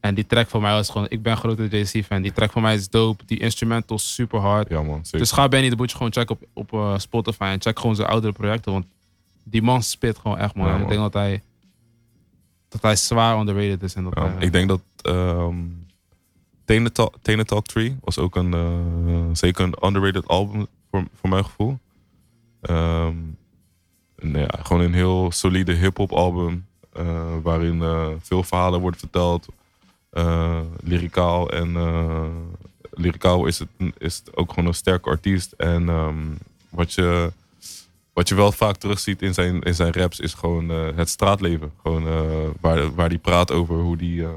[0.00, 2.22] En die track voor mij was gewoon, ik ben een grote JC fan.
[2.22, 3.24] Die track voor mij is dope.
[3.26, 4.68] Die instrumental is super hard.
[4.68, 5.18] Ja, man, zeker.
[5.18, 8.08] Dus ga Benny the Butcher gewoon checken op, op eh, Spotify en check gewoon zijn
[8.08, 8.72] oudere projecten.
[8.72, 8.86] Want
[9.44, 10.66] die man spit gewoon echt man.
[10.66, 10.90] Ja, En ik man.
[10.96, 11.42] denk dat hij,
[12.70, 13.94] dat hij zwaar underrated is.
[13.94, 15.56] En dat Ja, hij- ik denk dat ehm,
[16.64, 21.28] Tenen Talk, Tenen Talk 3 was ook een, eh, zeker een underrated album voor, voor
[21.30, 21.78] mijn gevoel.
[22.60, 23.14] Ehm,
[24.16, 26.68] ja, gewoon een heel solide hip-hop album.
[26.92, 29.46] eh, waarin eh, veel verhalen worden verteld.
[30.10, 31.50] eh lyricaal.
[31.50, 31.76] En
[32.90, 33.68] lyricaal is het,
[33.98, 35.52] is het ook gewoon een sterke artiest.
[35.52, 36.16] En ehm,
[36.68, 37.32] wat, je,
[38.20, 41.72] wat je wel vaak terugziet in zijn, in zijn raps is gewoon eh, het straatleven.
[41.82, 44.22] Gewoon eh, waar, waar die praat over hoe die.
[44.22, 44.34] ehm,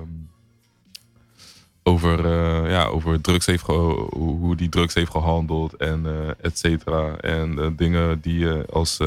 [1.86, 6.06] over, eh, ja, over drugs heeft hoe, die drugs heeft gehandeld en
[6.42, 7.18] et cetera.
[7.18, 9.00] En dingen die je als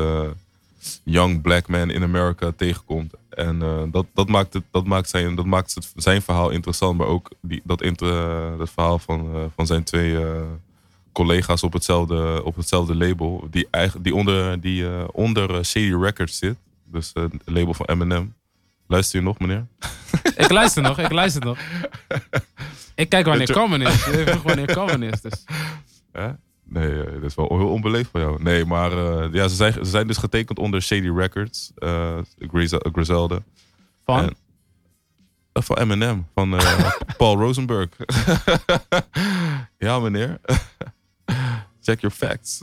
[1.02, 3.14] young black man in Amerika tegenkomt.
[3.28, 3.58] En
[3.90, 7.30] dat, dat, maakt het, dat, maakt zijn, dat maakt het, zijn verhaal interessant, maar ook
[7.40, 7.80] die, dat,
[8.58, 10.18] dat verhaal van, van zijn twee
[11.16, 15.94] collega's op hetzelfde, op hetzelfde label, die, eigen, die onder, die, eh, onder eh, Shady
[15.94, 16.56] Records zit.
[16.84, 18.34] Dus eh, het label van Eminem.
[18.86, 19.66] Luister je nog, meneer?
[20.44, 21.58] Ik luister nog, ik luister nog.
[22.94, 24.04] Ik kijk wanneer Common is.
[24.04, 25.20] Je vroeg wanneer Common is.
[25.20, 25.44] Dus.
[26.64, 28.42] Nee, dat is wel heel onbeleefd van jou.
[28.42, 28.90] Nee, maar
[29.32, 31.72] ja, ze, zijn, ze zijn dus getekend onder Shady Records.
[32.38, 33.38] Grizel- Griselda.
[34.04, 34.20] Van?
[34.22, 34.36] En-
[35.62, 36.26] van Eminem.
[36.34, 36.60] Van
[37.16, 37.88] Paul Rosenberg.
[39.78, 40.40] ja, meneer.
[41.86, 42.60] Check your facts.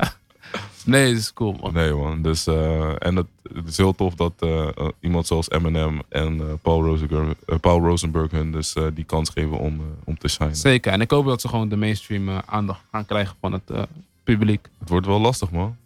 [0.84, 1.72] nee, dat is cool, man.
[1.72, 2.22] Nee, man.
[2.22, 6.58] Dus, eh, en het, het is heel tof dat eh, eh, iemand zoals Eminem en
[6.62, 10.56] Paul, Rosenberg, Paul Rosenberg hun dus die kans geven om, om te shinen.
[10.56, 10.92] Zeker.
[10.92, 13.88] En ik hoop dat ze gewoon de mainstream aandacht gaan krijgen van het
[14.22, 14.68] publiek.
[14.78, 15.76] Het wordt wel lastig, man.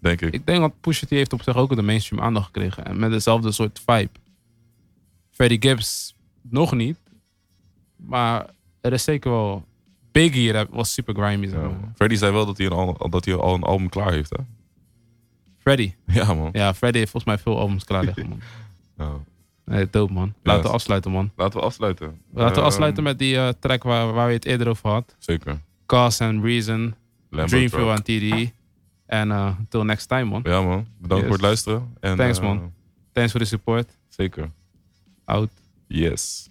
[0.00, 0.34] Denk ik.
[0.34, 2.84] Ik denk dat Pusha T heeft op zich ook de mainstream aandacht gekregen.
[2.84, 4.10] En met dezelfde soort vibe.
[5.30, 6.98] Freddie Gibbs nog niet.
[7.96, 8.46] Maar
[8.80, 9.64] er is zeker wel...
[10.14, 11.46] Biggie dat was super grimy.
[11.48, 11.70] maar.
[11.94, 14.42] Freddy zei wel dat hij, een, al- dat hij al een album klaar heeft, hè?
[15.58, 15.94] Freddie.
[16.18, 16.48] Ja, man.
[16.52, 18.40] Ja, Freddie heeft volgens mij veel albums klaar liggen, man.
[18.98, 19.10] Ja.
[19.64, 20.34] Nee, dope, man.
[20.42, 21.30] Laten we afsluiten, man.
[21.36, 22.06] Laten we afsluiten.
[22.32, 25.16] Laten we Ehm, afsluiten met die eh, track waar, waar we het eerder over had.
[25.18, 25.60] Zeker.
[25.86, 26.94] Cause and Reason.
[27.30, 28.52] Dreamville en TD.
[29.06, 30.40] En uh, until next time, man.
[30.44, 30.86] Ja, man.
[30.98, 31.92] Bedankt voor het luisteren.
[32.00, 32.72] En, Thanks, eh, man.
[33.12, 33.98] Thanks voor de support.
[34.08, 34.50] Zeker.
[35.24, 35.50] Out.
[35.86, 36.48] Yes.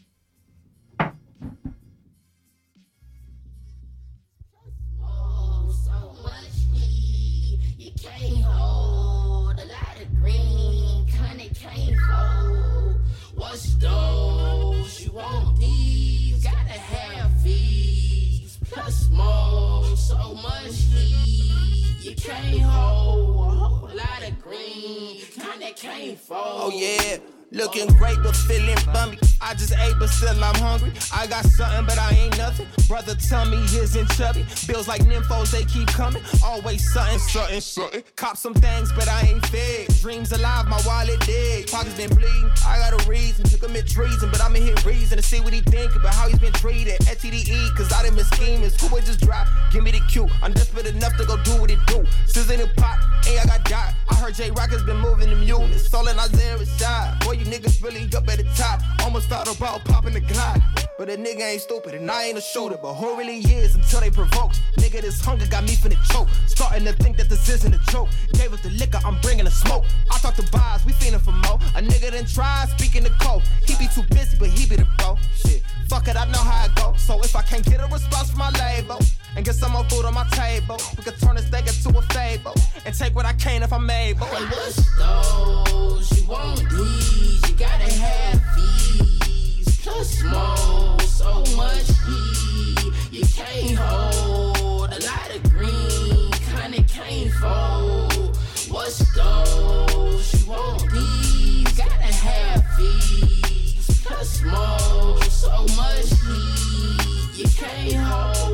[13.83, 16.41] You want these?
[16.41, 18.57] Gotta have these.
[18.71, 21.97] Plus more, so much heat.
[22.01, 26.39] You can't hold a whole lot of green, kinda can't fold.
[26.39, 27.17] Oh yeah,
[27.53, 29.17] looking great but feeling bummy.
[29.41, 30.91] I just ate but still I'm hungry.
[31.13, 32.67] I got something but I ain't nothing.
[32.87, 34.45] Brother me isn't chubby.
[34.67, 36.23] Bills like nymphos they keep coming.
[36.43, 38.03] Always something, something, something.
[38.15, 39.87] Cop some things but I ain't fed.
[40.01, 41.67] Dreams alive, my wallet dead.
[41.67, 42.51] Pockets been bleeding.
[42.65, 45.53] I got a reason to commit treason, but I'm in here reason to see what
[45.53, 46.99] he think about how he's been treated.
[47.01, 48.71] STDE, cause I done been scheming.
[48.81, 49.47] Who would just drop?
[49.71, 50.27] Give me the cue.
[50.41, 52.05] I'm desperate enough to go do what it do.
[52.25, 53.93] Sizzling the pot, hey, I got dot.
[54.09, 55.89] I heard J Rock has been moving them units.
[55.89, 57.19] Soul and Isaiah is shot.
[57.21, 58.81] Boy, you niggas really up at the top.
[59.03, 60.61] Almost thought about popping the Glock.
[60.97, 62.77] But a nigga ain't stupid and I ain't a shooter.
[62.81, 64.61] But who really is until they provoked?
[64.77, 66.27] Nigga, this hunger got me finna choke.
[66.47, 68.09] Starting to think that this isn't a joke.
[68.33, 69.85] Gave us the liquor, I'm bringing the smoke.
[70.11, 71.59] I talk to buys, we feeling for more.
[71.75, 73.43] A nigga done tried speaking the code.
[73.65, 75.17] He be too busy, but he be the bro.
[75.35, 75.63] Shit.
[75.89, 76.93] Fuck it, I know how it go.
[76.97, 78.99] So if I can't get a response from my label
[79.35, 82.01] and get some more food on my table, we can turn this thing into a
[82.13, 82.53] fable
[82.85, 84.27] and take what I can if I'm able.
[84.27, 86.21] And what's those?
[86.21, 87.49] You want these?
[87.49, 89.79] You gotta have these.
[89.81, 92.93] Plus more, so much heat.
[93.11, 98.37] You can't hold a lot of green, kinda can't fold.
[98.69, 100.41] What's those?
[100.41, 101.71] You want these?
[101.71, 104.01] You gotta have these.
[104.03, 107.37] Plus more, so much heat.
[107.37, 108.52] You can't hold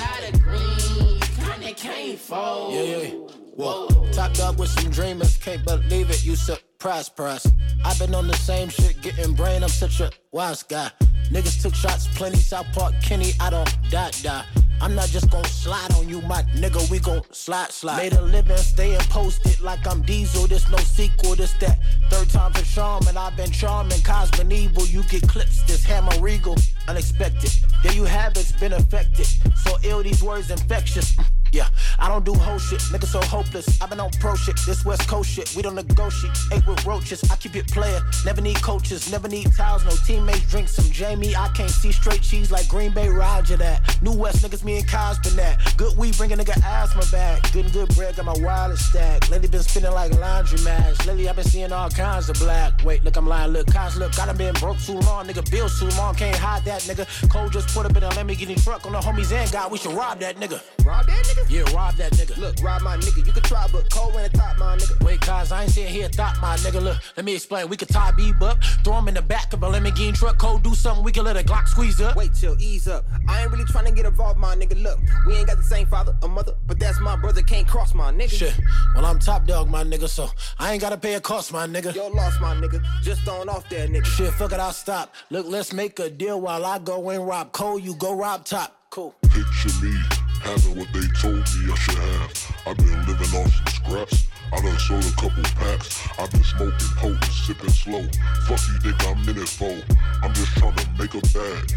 [0.00, 2.74] lot of green, kinda can't fold.
[2.74, 3.10] Yeah, yeah.
[3.54, 4.08] Whoa.
[4.12, 6.24] Top dog with some dreamers, can't believe it.
[6.24, 7.46] You surprise, price.
[7.84, 9.62] I've been on the same shit, getting brain.
[9.62, 10.90] I'm such a wise guy.
[11.30, 12.38] Niggas took shots, plenty.
[12.38, 13.32] South Park, Kenny.
[13.38, 14.44] I don't die, die.
[14.82, 16.90] I'm not just gon' slide on you, my nigga.
[16.90, 17.98] We gon' slide, slide.
[17.98, 20.46] Made a living, staying posted like I'm Diesel.
[20.46, 21.78] This no sequel, this that.
[22.10, 24.00] Third time for charm, and I've been charming.
[24.00, 25.62] Cosmin evil, you get clips.
[25.64, 26.56] This hammer regal,
[26.88, 27.50] unexpected.
[27.82, 29.26] There you have it, it's been affected.
[29.64, 31.16] So ill, these words infectious.
[31.52, 31.66] Yeah.
[31.98, 33.80] I don't do whole shit, nigga so hopeless.
[33.82, 35.54] i been on pro shit, this West Coast shit.
[35.56, 37.22] We don't negotiate, ate with roaches.
[37.30, 40.48] I keep it player, never need coaches, never need towels, no teammates.
[40.50, 43.98] Drink some Jamie, I can't see straight cheese like Green Bay Roger that.
[44.02, 44.86] New West niggas, me and
[45.22, 45.74] been that.
[45.76, 47.52] Good weed, bring a nigga asthma back.
[47.52, 49.28] Good and good bread, got my wallet stack.
[49.30, 51.04] Lately been spinning like laundry mats.
[51.06, 52.82] Lately i been seeing all kinds of black.
[52.84, 55.48] Wait, look, I'm lying, look, Kaz, look, I done been broke too long, nigga.
[55.50, 57.06] Bills too long, can't hide that nigga.
[57.30, 59.92] Cole just put up in a Lamborghini truck on the homies and God, we should
[59.92, 60.60] rob that nigga.
[60.84, 61.50] Rob that nigga?
[61.50, 62.36] Yeah, rob that nigga.
[62.36, 63.26] Look, rob my nigga.
[63.26, 65.04] You can try, but Cole ain't a top, my nigga.
[65.04, 66.82] Wait, cuz I ain't saying here thought my nigga.
[66.82, 67.68] Look, let me explain.
[67.68, 70.58] We could tie B up, throw him in the back of a Lamborghini truck, Cole
[70.58, 72.16] do something, we can let a Glock squeeze up.
[72.16, 73.04] Wait till ease up.
[73.28, 74.80] I ain't really trying to get involved, my nigga.
[74.82, 77.42] Look, we ain't got the same father or mother, but that's my brother.
[77.42, 78.30] Can't cross my nigga.
[78.30, 78.54] Shit,
[78.94, 81.94] well I'm top dog, my nigga, so I ain't gotta pay a cost, my nigga.
[81.94, 82.82] Yo, lost my nigga.
[83.02, 84.04] Just throwing off that nigga.
[84.04, 85.14] Shit, fuck it, I'll stop.
[85.30, 87.78] Look, let's make a deal while I go and rob Cole.
[87.78, 88.76] You go rob top.
[88.90, 89.14] Cool.
[89.22, 89.94] Picture me
[90.42, 92.54] having what they told me I should have.
[92.66, 94.26] I've been living off some scraps.
[94.52, 96.08] I done sold a couple packs.
[96.18, 98.02] I've been smoking potent, sipping slow.
[98.48, 99.76] Fuck you think I'm in it for?
[100.22, 101.72] I'm just trying to make a bag.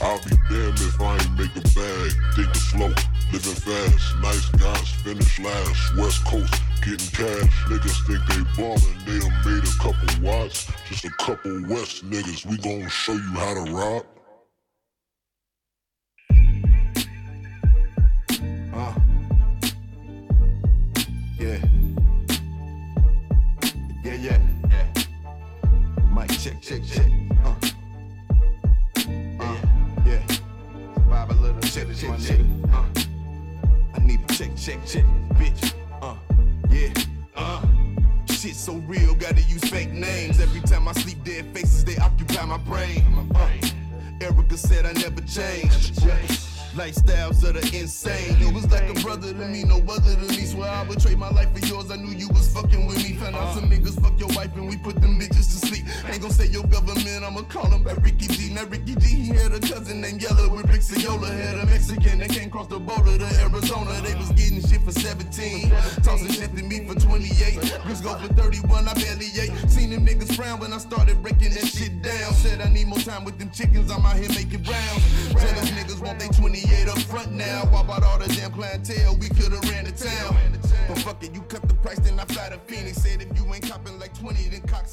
[0.00, 2.12] I'll be damned if I ain't make a bag.
[2.34, 2.92] Thinking slow,
[3.32, 4.16] living fast.
[4.20, 5.96] Nice guys finish last.
[5.96, 7.64] West Coast getting cash.
[7.64, 8.80] Niggas think they ballin'.
[9.06, 10.70] They done made a couple watts.
[10.88, 12.44] Just a couple West niggas.
[12.44, 14.06] We gon' show you how to rock.
[18.74, 18.94] Uh.
[21.38, 21.58] Yeah.
[24.04, 24.38] Yeah, yeah.
[24.70, 24.86] Yeah.
[26.14, 27.25] Mic check, check, check.
[31.96, 32.40] Check, check, check.
[32.74, 32.84] Uh.
[33.94, 35.72] I need a check, check, check, bitch.
[36.02, 36.14] Uh.
[36.68, 36.92] Yeah.
[37.34, 37.64] Uh.
[38.28, 40.38] Shit so real, gotta use fake names.
[40.38, 43.02] Every time I sleep, dead faces, they occupy my brain.
[43.34, 43.48] Uh.
[44.20, 45.92] Erica said I never change.
[46.76, 48.36] Lifestyles of the insane.
[48.38, 50.44] You was like a brother to me, no other than me.
[50.44, 51.90] Swear I would trade my life for yours.
[51.90, 53.14] I knew you was fucking with me.
[53.14, 55.86] Found out some niggas fuck your wife and we put them bitches to sleep.
[56.12, 58.52] Ain't gon' say your government, I'ma call him back Ricky D.
[58.52, 61.32] Now Ricky D, he had a cousin named Yellow with Rick Ciola.
[61.32, 63.96] Had a Mexican that came across the border to Arizona.
[64.04, 65.70] They was getting shit for 17.
[66.04, 67.56] Tossing shit to me for 28.
[67.88, 69.56] Chris go for 31, I barely ate.
[69.70, 72.34] Seen them niggas frown when I started breaking that shit down.
[72.34, 75.32] Said I need more time with them chickens, I'm out here making rounds.
[75.32, 77.64] Jealous niggas want they 28 up front now.
[77.70, 79.16] Why about all the damn clientele?
[79.16, 80.36] We could've ran the town.
[80.88, 82.98] But fuck it, you cut the price, then I fly to Phoenix.
[82.98, 84.86] Said if you ain't copping like 20, then cop